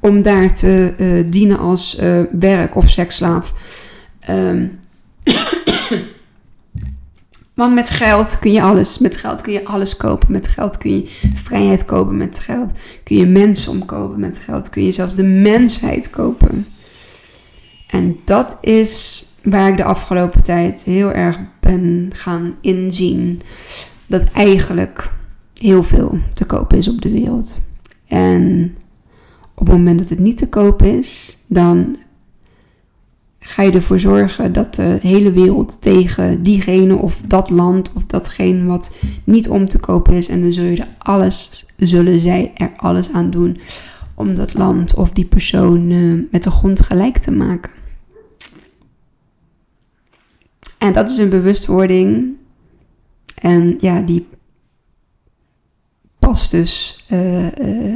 om 0.00 0.22
daar 0.22 0.54
te 0.54 0.94
dienen 1.30 1.58
als 1.58 2.00
werk- 2.30 2.76
of 2.76 2.88
seksslaaf. 2.88 3.52
Um, 4.30 4.78
Want 7.56 7.74
met 7.74 7.90
geld 7.90 8.38
kun 8.38 8.52
je 8.52 8.62
alles. 8.62 8.98
Met 8.98 9.16
geld 9.16 9.40
kun 9.40 9.52
je 9.52 9.64
alles 9.64 9.96
kopen. 9.96 10.32
Met 10.32 10.48
geld 10.48 10.78
kun 10.78 10.90
je 10.90 11.02
vrijheid 11.34 11.84
kopen. 11.84 12.16
Met 12.16 12.38
geld 12.38 12.70
kun 13.02 13.16
je 13.16 13.26
mensen 13.26 13.72
omkopen. 13.72 14.20
Met 14.20 14.38
geld 14.38 14.70
kun 14.70 14.84
je 14.84 14.92
zelfs 14.92 15.14
de 15.14 15.22
mensheid 15.22 16.10
kopen. 16.10 16.66
En 17.86 18.16
dat 18.24 18.58
is 18.60 19.24
waar 19.42 19.68
ik 19.68 19.76
de 19.76 19.84
afgelopen 19.84 20.42
tijd 20.42 20.82
heel 20.82 21.12
erg 21.12 21.38
ben 21.60 22.10
gaan 22.12 22.54
inzien 22.60 23.42
dat 24.06 24.24
eigenlijk 24.24 25.12
heel 25.54 25.82
veel 25.82 26.18
te 26.34 26.46
koop 26.46 26.72
is 26.72 26.88
op 26.88 27.02
de 27.02 27.10
wereld. 27.10 27.62
En 28.06 28.74
op 29.54 29.66
het 29.66 29.76
moment 29.76 29.98
dat 29.98 30.08
het 30.08 30.18
niet 30.18 30.38
te 30.38 30.48
koop 30.48 30.82
is, 30.82 31.36
dan 31.48 31.96
ga 33.46 33.62
je 33.62 33.72
ervoor 33.72 33.98
zorgen 33.98 34.52
dat 34.52 34.74
de 34.74 34.98
hele 35.00 35.32
wereld 35.32 35.82
tegen 35.82 36.42
diegene 36.42 36.96
of 36.96 37.20
dat 37.26 37.50
land 37.50 37.92
of 37.92 38.04
datgene 38.06 38.64
wat 38.64 38.94
niet 39.24 39.48
om 39.48 39.68
te 39.68 39.78
kopen 39.78 40.14
is. 40.14 40.28
En 40.28 40.40
dan 40.40 40.52
zul 40.52 40.64
je 40.64 40.76
er 40.76 40.88
alles, 40.98 41.66
zullen 41.76 42.20
zij 42.20 42.52
er 42.54 42.72
alles 42.76 43.12
aan 43.12 43.30
doen 43.30 43.58
om 44.14 44.34
dat 44.34 44.54
land 44.54 44.94
of 44.94 45.10
die 45.10 45.24
persoon 45.24 45.90
uh, 45.90 46.24
met 46.30 46.42
de 46.42 46.50
grond 46.50 46.80
gelijk 46.80 47.18
te 47.18 47.30
maken. 47.30 47.72
En 50.78 50.92
dat 50.92 51.10
is 51.10 51.18
een 51.18 51.28
bewustwording. 51.28 52.34
En 53.34 53.76
ja, 53.80 54.00
die 54.00 54.26
past 56.18 56.50
dus. 56.50 57.04
Uh, 57.10 57.56
uh, 57.58 57.94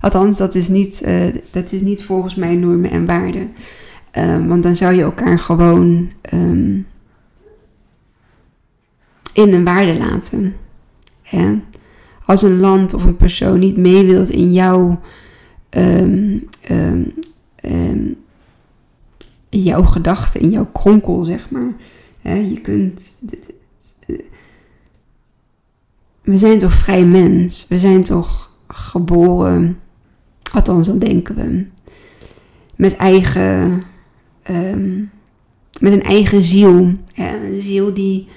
althans, 0.00 0.36
dat 0.36 0.54
is, 0.54 0.68
niet, 0.68 1.02
dat 1.50 1.72
is 1.72 1.80
niet 1.80 2.04
volgens 2.04 2.34
mijn 2.34 2.60
normen 2.60 2.90
en 2.90 3.06
waarden. 3.06 3.50
Want 4.46 4.62
dan 4.62 4.76
zou 4.76 4.94
je 4.94 5.02
elkaar 5.02 5.38
gewoon 5.38 6.10
um, 6.32 6.86
in 9.32 9.52
een 9.52 9.64
waarde 9.64 9.98
laten. 9.98 10.56
Hè? 11.22 11.58
Als 12.24 12.42
een 12.42 12.58
land 12.58 12.94
of 12.94 13.04
een 13.04 13.16
persoon 13.16 13.58
niet 13.58 13.76
mee 13.76 14.06
wilt 14.06 14.28
in 14.28 14.52
jouw 14.52 15.00
in 19.48 19.62
jouw 19.62 19.82
gedachten, 19.82 20.40
in 20.40 20.50
jouw 20.50 20.66
kronkel, 20.72 21.24
zeg 21.24 21.50
maar. 21.50 21.72
je 22.22 22.60
kunt. 22.60 23.10
we 26.22 26.38
zijn 26.38 26.58
toch 26.58 26.72
vrij 26.72 27.04
mens? 27.04 27.68
We 27.68 27.78
zijn 27.78 28.02
toch 28.02 28.50
geboren, 28.68 29.78
althans 30.52 30.86
dan 30.86 30.98
denken 30.98 31.34
we, 31.34 31.64
met 32.76 32.96
eigen. 32.96 33.82
Um, 34.50 35.10
met 35.80 35.92
een 35.92 36.02
eigen 36.02 36.42
ziel. 36.42 36.92
een 37.14 37.60
ziel 37.60 37.94
die 37.94 38.28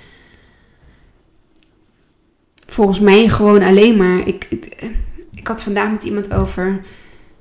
volgens 2.65 2.99
mij 2.99 3.29
gewoon 3.29 3.61
alleen 3.61 3.97
maar. 3.97 4.27
Ik, 4.27 4.47
ik, 4.49 4.91
ik 5.31 5.47
had 5.47 5.63
vandaag 5.63 5.91
met 5.91 6.03
iemand 6.03 6.33
over 6.33 6.81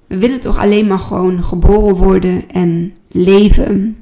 we 0.09 0.19
willen 0.19 0.41
toch 0.41 0.59
alleen 0.59 0.87
maar 0.87 0.99
gewoon 0.99 1.45
geboren 1.45 1.95
worden 1.95 2.51
en 2.51 2.93
leven. 3.09 3.97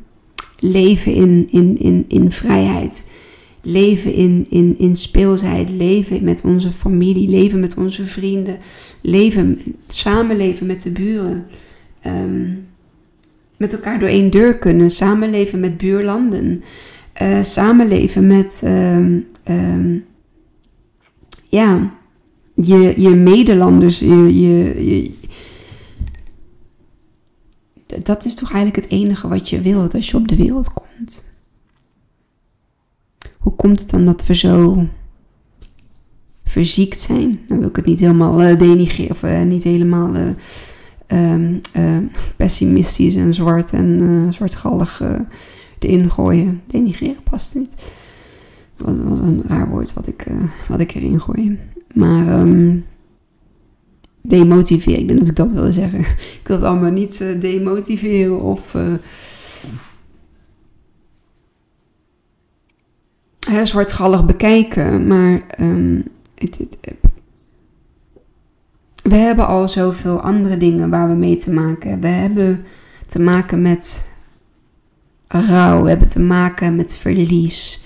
Leven 0.58 1.14
in, 1.14 1.48
in, 1.50 1.78
in, 1.78 2.04
in 2.08 2.30
vrijheid. 2.30 3.14
Leven 3.62 4.14
in, 4.14 4.46
in, 4.50 4.76
in 4.78 4.96
speelsheid. 4.96 5.70
Leven 5.70 6.24
met 6.24 6.44
onze 6.44 6.70
familie. 6.70 7.28
Leven 7.28 7.60
met 7.60 7.76
onze 7.76 8.06
vrienden. 8.06 8.58
Leven, 9.00 9.60
samenleven 9.88 10.66
met 10.66 10.82
de 10.82 10.90
buren. 10.90 11.46
Um, 12.06 12.66
met 13.56 13.72
elkaar 13.72 13.98
door 13.98 14.08
één 14.08 14.30
deur 14.30 14.58
kunnen. 14.58 14.90
Samenleven 14.90 15.60
met 15.60 15.76
buurlanden. 15.76 16.64
Uh, 17.22 17.42
samenleven 17.42 18.26
met 18.26 18.60
um, 18.64 19.26
um, 19.48 20.04
ja, 21.48 21.92
je, 22.54 22.94
je 23.00 23.14
medelanders. 23.14 23.98
Je, 23.98 24.40
je, 24.40 24.84
je, 24.84 25.12
dat 28.02 28.24
is 28.24 28.34
toch 28.34 28.52
eigenlijk 28.52 28.84
het 28.84 28.92
enige 28.92 29.28
wat 29.28 29.48
je 29.48 29.60
wilt 29.60 29.94
als 29.94 30.10
je 30.10 30.16
op 30.16 30.28
de 30.28 30.36
wereld 30.36 30.72
komt. 30.72 31.34
Hoe 33.38 33.54
komt 33.54 33.80
het 33.80 33.90
dan 33.90 34.04
dat 34.04 34.26
we 34.26 34.34
zo 34.34 34.86
verziekt 36.44 37.00
zijn. 37.00 37.40
Dan 37.48 37.58
wil 37.58 37.68
ik 37.68 37.76
het 37.76 37.86
niet 37.86 38.00
helemaal 38.00 38.42
uh, 38.42 38.58
denigreren 38.58 39.10
of 39.10 39.22
uh, 39.22 39.42
niet 39.42 39.64
helemaal 39.64 40.14
um, 41.06 41.60
pessimistisch 42.36 43.16
en 43.16 43.34
zwart 43.34 43.72
en 43.72 44.28
zwartgallig 44.30 45.02
erin 45.78 46.10
gooien. 46.10 46.62
Denigreren 46.66 47.22
past 47.30 47.54
niet. 47.54 47.74
Dat 48.76 48.96
was 49.02 49.18
een 49.18 49.42
raar 49.46 49.68
woord 49.68 49.92
wat 49.92 50.06
ik, 50.06 50.26
wat 50.68 50.80
ik 50.80 50.94
erin 50.94 51.20
gooi. 51.20 51.58
Maar 51.94 52.40
um, 52.40 52.84
demotiveren, 54.20 55.00
ik 55.00 55.06
denk 55.06 55.18
dat 55.18 55.28
ik 55.28 55.36
dat 55.36 55.52
wilde 55.52 55.72
zeggen. 55.72 56.00
Ik 56.40 56.40
wil 56.44 56.56
het 56.56 56.66
allemaal 56.66 56.90
niet 56.90 57.40
demotiveren 57.40 58.40
of 58.40 58.74
zwartgallig 63.64 64.26
bekijken. 64.26 65.06
Maar 65.06 65.42
um, 65.60 66.04
het, 66.34 66.58
het, 66.58 66.94
we 69.08 69.16
hebben 69.16 69.46
al 69.46 69.68
zoveel 69.68 70.20
andere 70.20 70.56
dingen 70.56 70.90
waar 70.90 71.08
we 71.08 71.14
mee 71.14 71.36
te 71.36 71.52
maken 71.52 71.90
hebben. 71.90 72.10
We 72.10 72.16
hebben 72.16 72.64
te 73.06 73.20
maken 73.20 73.62
met 73.62 74.10
rouw. 75.28 75.82
We 75.82 75.88
hebben 75.88 76.08
te 76.08 76.20
maken 76.20 76.76
met 76.76 76.94
verlies. 76.94 77.84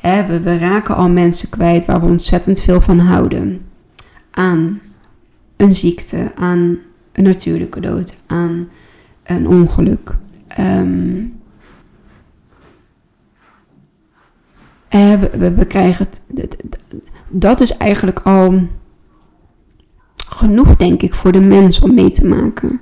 We, 0.00 0.40
we 0.42 0.58
raken 0.58 0.96
al 0.96 1.08
mensen 1.08 1.48
kwijt 1.50 1.84
waar 1.84 2.00
we 2.00 2.06
ontzettend 2.06 2.60
veel 2.60 2.80
van 2.80 2.98
houden. 2.98 3.64
Aan 4.30 4.80
een 5.56 5.74
ziekte, 5.74 6.32
aan 6.34 6.78
een 7.12 7.24
natuurlijke 7.24 7.80
dood, 7.80 8.16
aan 8.26 8.68
een 9.22 9.48
ongeluk. 9.48 10.16
Um, 10.58 11.38
we, 14.90 15.52
we, 15.56 15.64
krijgen 15.66 16.06
het. 16.06 16.20
Dat 17.28 17.60
is 17.60 17.76
eigenlijk 17.76 18.18
al 18.18 18.68
genoeg, 20.40 20.76
denk 20.76 21.02
ik, 21.02 21.14
voor 21.14 21.32
de 21.32 21.40
mens 21.40 21.80
om 21.80 21.94
mee 21.94 22.10
te 22.10 22.26
maken. 22.26 22.80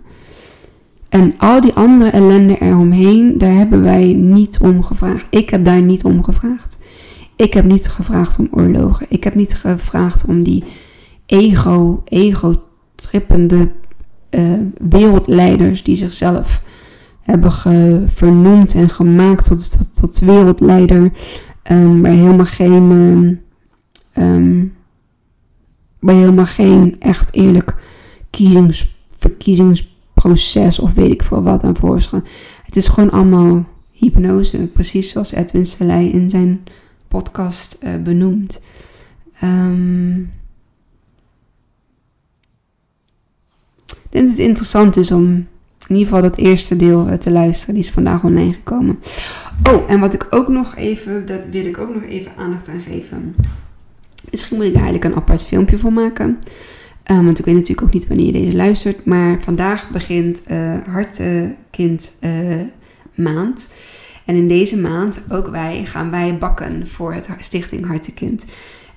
En 1.09 1.35
al 1.39 1.61
die 1.61 1.73
andere 1.73 2.11
ellende 2.11 2.59
eromheen, 2.59 3.39
daar 3.39 3.53
hebben 3.53 3.83
wij 3.83 4.13
niet 4.13 4.59
om 4.61 4.83
gevraagd. 4.83 5.27
Ik 5.31 5.51
heb 5.51 5.65
daar 5.65 5.83
niet 5.83 6.05
om 6.05 6.25
gevraagd. 6.25 6.79
Ik 7.37 7.55
heb 7.55 7.65
niet 7.65 7.89
gevraagd 7.89 8.39
om 8.39 8.49
oorlogen. 8.51 9.07
Ik 9.09 9.25
heb 9.25 9.35
niet 9.35 9.55
gevraagd 9.55 10.25
om 10.25 10.43
die 10.43 10.65
ego, 11.27 12.03
ego-trippende 12.05 13.69
uh, 14.31 14.43
wereldleiders 14.79 15.83
die 15.83 15.97
zichzelf 15.97 16.63
hebben 17.23 17.53
vernoemd 18.15 18.75
en 18.75 18.89
gemaakt 18.89 19.45
tot, 19.45 19.79
tot, 19.95 20.19
wereldleider. 20.19 21.13
Um, 21.71 22.03
waar 22.03 22.13
helemaal 22.13 22.47
geen. 22.47 23.41
Um, 24.19 24.77
waar 25.99 26.15
helemaal 26.15 26.47
geen 26.47 26.97
echt 27.01 27.35
eerlijk 27.35 27.75
kiezings, 28.31 28.97
verkiezingsproces 29.19 30.79
of 30.79 30.93
weet 30.93 31.13
ik 31.13 31.23
veel 31.23 31.43
wat 31.43 31.63
aan 31.63 31.77
voorschrijft. 31.77 32.27
Het 32.65 32.77
is 32.77 32.89
gewoon 32.89 33.11
allemaal 33.11 33.65
hypnose, 33.91 34.59
precies 34.59 35.11
zoals 35.11 35.33
Edwin 35.33 35.67
Selei 35.67 36.11
in 36.11 36.31
zijn 36.31 36.65
podcast 37.09 37.79
uh, 37.85 37.97
benoemt. 38.03 38.61
Um, 39.43 40.31
ik 43.87 44.15
denk 44.15 44.27
dat 44.27 44.37
het 44.37 44.47
interessant 44.47 44.97
is 44.97 45.11
om 45.11 45.47
in 45.87 45.97
ieder 45.97 46.07
geval 46.07 46.23
dat 46.23 46.37
eerste 46.37 46.77
deel 46.77 47.07
eh, 47.07 47.19
te 47.19 47.31
luisteren. 47.31 47.75
Die 47.75 47.85
is 47.85 47.91
vandaag 47.91 48.25
online 48.25 48.53
gekomen. 48.53 48.99
Oh, 49.71 49.91
en 49.91 50.01
wat 50.01 50.15
ik 50.15 50.27
ook 50.31 50.49
nog 50.49 50.77
even, 50.77 51.27
dat 51.27 51.41
wil 51.51 51.65
ik 51.67 51.79
ook 51.79 51.95
nog 51.95 52.03
even 52.03 52.33
aandacht 52.37 52.69
aan 52.69 52.81
geven. 52.81 53.35
Misschien 54.31 54.57
moet 54.57 54.67
ik 54.67 54.73
er 54.73 54.81
eigenlijk 54.81 55.05
een 55.05 55.21
apart 55.21 55.45
filmpje 55.45 55.79
voor 55.79 55.93
maken. 55.93 56.39
Um, 57.11 57.25
want 57.25 57.39
ik 57.39 57.45
weet 57.45 57.55
natuurlijk 57.55 57.87
ook 57.87 57.93
niet 57.93 58.09
wanneer 58.09 58.27
je 58.27 58.33
deze 58.33 58.57
luistert. 58.57 59.05
Maar 59.05 59.43
vandaag 59.43 59.91
begint 59.91 60.45
uh, 60.51 60.75
maand. 63.15 63.75
En 64.25 64.37
in 64.37 64.49
deze 64.49 64.79
maand, 64.79 65.27
ook 65.31 65.49
wij, 65.49 65.85
gaan 65.85 66.11
wij 66.11 66.39
bakken 66.39 66.87
voor 66.87 67.13
het 67.15 67.27
Stichting 67.39 67.87
Hartekind. 67.87 68.45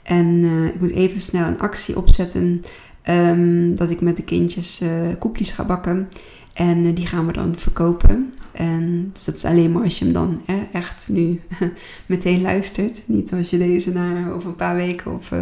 En 0.04 0.44
ik 0.74 0.82
moet 0.82 0.92
even 0.92 1.22
snel 1.22 1.48
een 1.48 1.60
actie 1.60 1.98
opzetten. 1.98 2.64
Um, 3.10 3.76
dat 3.76 3.90
ik 3.90 4.02
met 4.02 4.16
de 4.16 4.24
kindjes 4.24 4.82
koekjes 5.20 5.52
ga 5.52 5.66
bakken. 5.66 6.10
En 6.54 6.86
eh, 6.86 6.96
die 6.96 7.08
gaan 7.08 7.26
we 7.26 7.34
dan 7.34 7.56
verkopen. 7.58 8.34
En 8.52 9.10
dus 9.14 9.26
dat 9.26 9.36
is 9.36 9.46
alleen 9.46 9.72
maar 9.72 9.84
als 9.84 10.00
je 10.00 10.06
hem 10.06 10.14
dan 10.14 10.42
echt 10.72 11.10
nu 11.12 11.40
meteen 12.06 12.42
luistert. 12.42 13.02
Niet 13.06 13.34
als 13.34 13.50
je 13.50 13.58
deze 13.58 13.92
naar 13.92 14.34
over 14.34 14.50
een 14.50 14.56
paar 14.56 14.76
weken 14.76 15.14
of 15.14 15.32
uh, 15.32 15.40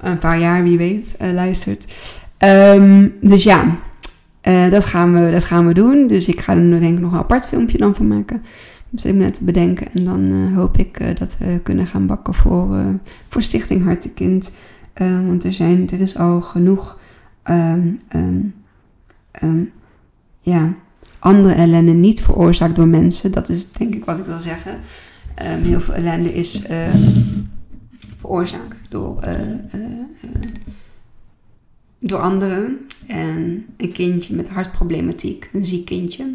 een 0.00 0.18
paar 0.18 0.38
jaar, 0.38 0.62
wie 0.62 0.78
weet, 0.78 1.14
uh, 1.22 1.32
luistert. 1.32 1.94
Um, 2.44 3.14
dus 3.20 3.42
ja, 3.42 3.78
dat, 4.70 4.84
gaan 4.84 5.14
we, 5.14 5.30
dat 5.30 5.44
gaan 5.44 5.66
we 5.66 5.74
doen. 5.74 6.06
Dus 6.06 6.28
ik 6.28 6.40
ga 6.40 6.56
er 6.56 6.80
denk 6.80 6.94
ik 6.94 7.00
nog 7.00 7.12
een 7.12 7.18
apart 7.18 7.46
filmpje 7.46 7.78
dan 7.78 7.94
van 7.94 8.06
maken. 8.06 8.42
Dus 8.90 9.04
even 9.04 9.18
net 9.18 9.34
te 9.34 9.44
bedenken. 9.44 9.92
En 9.92 10.04
dan 10.04 10.52
hoop 10.54 10.78
ik 10.78 11.18
dat 11.18 11.36
we 11.38 11.60
kunnen 11.62 11.86
gaan 11.86 12.06
bakken 12.06 12.34
voor, 12.34 12.76
voor 13.28 13.42
Stichting 13.42 13.84
Hartekind. 13.84 14.52
want 15.26 15.44
er, 15.44 15.52
zijn, 15.52 15.88
er 15.90 16.00
is 16.00 16.18
al 16.18 16.40
genoeg... 16.40 16.98
Um, 17.50 18.00
ja, 20.42 20.74
andere 21.18 21.54
ellende 21.54 21.92
niet 21.92 22.22
veroorzaakt 22.22 22.76
door 22.76 22.88
mensen. 22.88 23.32
Dat 23.32 23.48
is 23.48 23.72
denk 23.72 23.94
ik 23.94 24.04
wat 24.04 24.18
ik 24.18 24.24
wil 24.24 24.40
zeggen. 24.40 24.80
Um, 25.42 25.62
heel 25.62 25.80
veel 25.80 25.94
ellende 25.94 26.34
is 26.34 26.70
uh, 26.70 26.94
veroorzaakt 28.16 28.82
door, 28.88 29.24
uh, 29.24 29.40
uh, 29.74 30.04
door 31.98 32.20
anderen. 32.20 32.78
En 33.06 33.66
een 33.76 33.92
kindje 33.92 34.34
met 34.34 34.48
hartproblematiek, 34.48 35.50
een 35.52 35.66
ziek 35.66 35.84
kindje, 35.84 36.34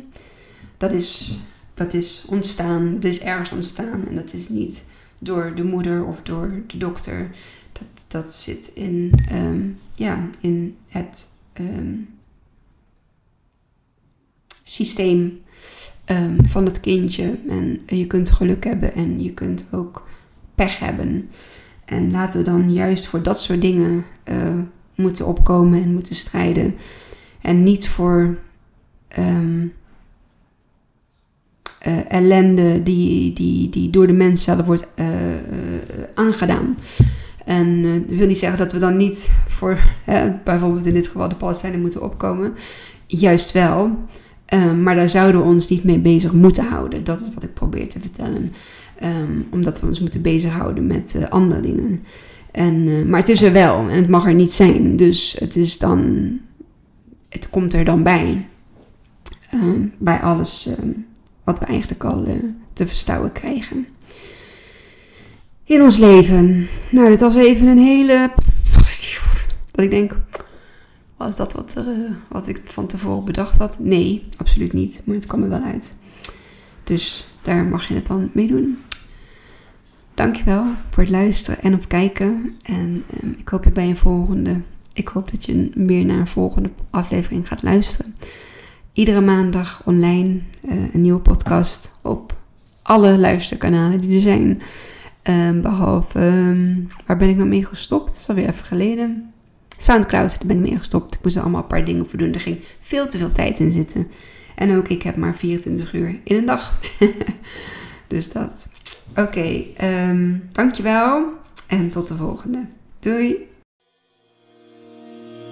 dat 0.77 0.91
is, 0.91 1.39
dat 1.73 1.93
is 1.93 2.25
ontstaan, 2.29 2.93
dat 2.93 3.03
is 3.03 3.19
ergens 3.19 3.51
ontstaan. 3.51 4.07
En 4.07 4.15
dat 4.15 4.33
is 4.33 4.49
niet 4.49 4.85
door 5.19 5.51
de 5.55 5.63
moeder 5.63 6.05
of 6.05 6.21
door 6.23 6.61
de 6.67 6.77
dokter. 6.77 7.29
Dat, 7.71 8.03
dat 8.07 8.33
zit 8.33 8.71
in, 8.73 9.13
um, 9.33 9.77
ja, 9.93 10.29
in 10.39 10.75
het. 10.87 11.27
Um, 11.59 12.07
systeem 14.69 15.41
um, 16.05 16.37
van 16.47 16.65
het 16.65 16.79
kindje. 16.79 17.37
En 17.49 17.79
je 17.85 18.07
kunt 18.07 18.31
geluk 18.31 18.63
hebben 18.63 18.93
en 18.93 19.23
je 19.23 19.31
kunt 19.31 19.67
ook 19.71 20.07
pech 20.55 20.79
hebben. 20.79 21.29
En 21.85 22.11
laten 22.11 22.39
we 22.39 22.45
dan 22.45 22.73
juist 22.73 23.07
voor 23.07 23.21
dat 23.21 23.41
soort 23.41 23.61
dingen 23.61 24.05
uh, 24.29 24.35
moeten 24.95 25.25
opkomen 25.25 25.83
en 25.83 25.93
moeten 25.93 26.15
strijden. 26.15 26.75
En 27.41 27.63
niet 27.63 27.87
voor 27.87 28.37
um, 29.17 29.73
uh, 31.87 32.11
ellende 32.11 32.83
die, 32.83 33.33
die, 33.33 33.69
die 33.69 33.89
door 33.89 34.07
de 34.07 34.13
mens 34.13 34.43
zelf 34.43 34.65
wordt 34.65 34.87
uh, 34.95 35.05
aangedaan. 36.13 36.77
En 37.45 37.81
dat 37.81 38.17
wil 38.17 38.27
niet 38.27 38.37
zeggen 38.37 38.59
dat 38.59 38.71
we 38.71 38.79
dan 38.79 38.97
niet 38.97 39.31
voor, 39.47 39.79
bijvoorbeeld 40.43 40.85
in 40.85 40.93
dit 40.93 41.07
geval 41.07 41.29
de 41.29 41.35
Palestijnen 41.35 41.81
moeten 41.81 42.03
opkomen. 42.03 42.53
Juist 43.05 43.51
wel. 43.51 43.97
Um, 44.53 44.83
maar 44.83 44.95
daar 44.95 45.09
zouden 45.09 45.41
we 45.41 45.47
ons 45.47 45.67
niet 45.67 45.83
mee 45.83 45.99
bezig 45.99 46.33
moeten 46.33 46.65
houden. 46.65 47.03
Dat 47.03 47.21
is 47.21 47.27
wat 47.33 47.43
ik 47.43 47.53
probeer 47.53 47.89
te 47.89 47.99
vertellen. 47.99 48.53
Um, 49.03 49.47
omdat 49.51 49.79
we 49.79 49.87
ons 49.87 49.99
moeten 49.99 50.21
bezighouden 50.21 50.87
met 50.87 51.13
uh, 51.17 51.29
andere 51.29 51.61
dingen. 51.61 52.03
En, 52.51 52.75
uh, 52.75 53.05
maar 53.05 53.19
het 53.19 53.29
is 53.29 53.41
er 53.41 53.51
wel 53.51 53.89
en 53.89 53.97
het 53.97 54.07
mag 54.07 54.25
er 54.25 54.33
niet 54.33 54.53
zijn. 54.53 54.97
Dus 54.97 55.35
het 55.39 55.55
is 55.55 55.77
dan. 55.77 56.29
Het 57.29 57.49
komt 57.49 57.73
er 57.73 57.85
dan 57.85 58.03
bij. 58.03 58.47
Um, 59.53 59.93
bij 59.97 60.19
alles 60.19 60.69
wat 61.43 61.59
we 61.59 61.65
eigenlijk 61.65 62.03
al 62.03 62.27
uh, 62.27 62.33
te 62.73 62.87
verstouwen 62.87 63.31
krijgen. 63.31 63.87
In 65.63 65.81
ons 65.81 65.97
leven. 65.97 66.67
Nou, 66.91 67.09
dit 67.09 67.19
was 67.19 67.35
even 67.35 67.67
een 67.67 67.77
hele. 67.77 68.31
Dat 69.71 69.85
ik 69.85 69.89
denk. 69.89 70.15
Was 71.17 71.35
dat 71.35 71.53
wat, 71.53 71.75
er, 71.75 71.87
eh, 71.87 72.11
wat 72.27 72.47
ik 72.47 72.61
van 72.63 72.87
tevoren 72.87 73.25
bedacht 73.25 73.57
had? 73.57 73.79
Nee, 73.79 74.25
absoluut 74.37 74.73
niet. 74.73 75.01
Maar 75.05 75.15
het 75.15 75.25
kwam 75.25 75.43
er 75.43 75.49
wel 75.49 75.61
uit. 75.61 75.95
Dus 76.83 77.27
daar 77.41 77.65
mag 77.65 77.87
je 77.87 77.93
het 77.93 78.07
dan 78.07 78.29
mee 78.33 78.47
doen. 78.47 78.77
Dankjewel 80.13 80.65
voor 80.89 81.03
het 81.03 81.11
luisteren 81.11 81.61
en 81.61 81.73
op 81.73 81.87
kijken. 81.87 82.55
En 82.63 83.03
um, 83.23 83.35
ik 83.37 83.47
hoop 83.47 83.63
je 83.63 83.69
bij 83.69 83.89
een 83.89 83.97
volgende. 83.97 84.61
Ik 84.93 85.07
hoop 85.07 85.31
dat 85.31 85.45
je 85.45 85.71
weer 85.73 86.05
naar 86.05 86.19
een 86.19 86.27
volgende 86.27 86.69
aflevering 86.89 87.47
gaat 87.47 87.63
luisteren. 87.63 88.15
Iedere 88.93 89.21
maandag 89.21 89.81
online 89.85 90.39
uh, 90.61 90.93
een 90.93 91.01
nieuwe 91.01 91.19
podcast 91.19 91.93
op 92.01 92.37
alle 92.81 93.17
luisterkanalen 93.17 93.97
die 93.97 94.15
er 94.15 94.21
zijn. 94.21 94.61
Um, 95.23 95.61
behalve, 95.61 96.19
um, 96.19 96.87
waar 97.05 97.17
ben 97.17 97.29
ik 97.29 97.35
nou 97.35 97.47
mee 97.47 97.65
gestopt? 97.65 98.07
Dat 98.07 98.15
is 98.15 98.29
alweer 98.29 98.47
even 98.47 98.65
geleden. 98.65 99.31
Soundcloud, 99.77 100.29
daar 100.29 100.47
ben 100.47 100.55
ik 100.55 100.61
mee. 100.61 100.71
Ik 100.71 101.23
moest 101.23 101.35
er 101.35 101.41
allemaal 101.41 101.61
een 101.61 101.67
paar 101.67 101.85
dingen 101.85 102.09
voor 102.09 102.19
doen. 102.19 102.33
Er 102.33 102.39
ging 102.39 102.59
veel 102.79 103.07
te 103.07 103.17
veel 103.17 103.31
tijd 103.31 103.59
in 103.59 103.71
zitten. 103.71 104.07
En 104.55 104.77
ook 104.77 104.87
ik 104.87 105.03
heb 105.03 105.15
maar 105.15 105.35
24 105.35 105.93
uur 105.93 106.19
in 106.23 106.35
een 106.35 106.45
dag. 106.45 106.79
dus 108.07 108.31
dat. 108.31 108.69
Oké, 109.09 109.21
okay, 109.21 109.73
um, 110.09 110.49
dankjewel. 110.51 111.25
En 111.67 111.89
tot 111.89 112.07
de 112.07 112.15
volgende. 112.15 112.65
Doei! 112.99 113.35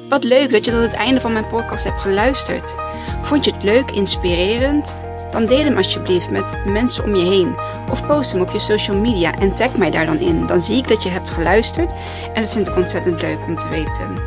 Wat 0.09 0.23
leuk 0.23 0.51
dat 0.51 0.65
je 0.65 0.71
tot 0.71 0.81
het 0.81 0.93
einde 0.93 1.21
van 1.21 1.33
mijn 1.33 1.47
podcast 1.47 1.83
hebt 1.83 2.01
geluisterd. 2.01 2.75
Vond 3.21 3.45
je 3.45 3.51
het 3.51 3.63
leuk, 3.63 3.91
inspirerend? 3.91 4.95
Dan 5.31 5.45
deel 5.45 5.63
hem 5.63 5.77
alsjeblieft 5.77 6.29
met 6.29 6.59
de 6.63 6.71
mensen 6.71 7.03
om 7.03 7.15
je 7.15 7.25
heen. 7.25 7.55
Of 7.91 8.05
post 8.05 8.31
hem 8.31 8.41
op 8.41 8.51
je 8.51 8.59
social 8.59 8.97
media 8.97 9.33
en 9.33 9.55
tag 9.55 9.77
mij 9.77 9.91
daar 9.91 10.05
dan 10.05 10.19
in. 10.19 10.45
Dan 10.45 10.61
zie 10.61 10.77
ik 10.77 10.87
dat 10.87 11.03
je 11.03 11.09
hebt 11.09 11.29
geluisterd 11.29 11.93
en 12.33 12.41
dat 12.41 12.51
vind 12.51 12.67
ik 12.67 12.75
ontzettend 12.75 13.21
leuk 13.21 13.39
om 13.47 13.55
te 13.55 13.69
weten. 13.69 14.21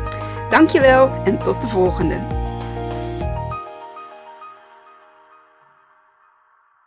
Dankjewel 0.49 1.09
en 1.23 1.39
tot 1.39 1.61
de 1.61 1.67
volgende. 1.67 2.38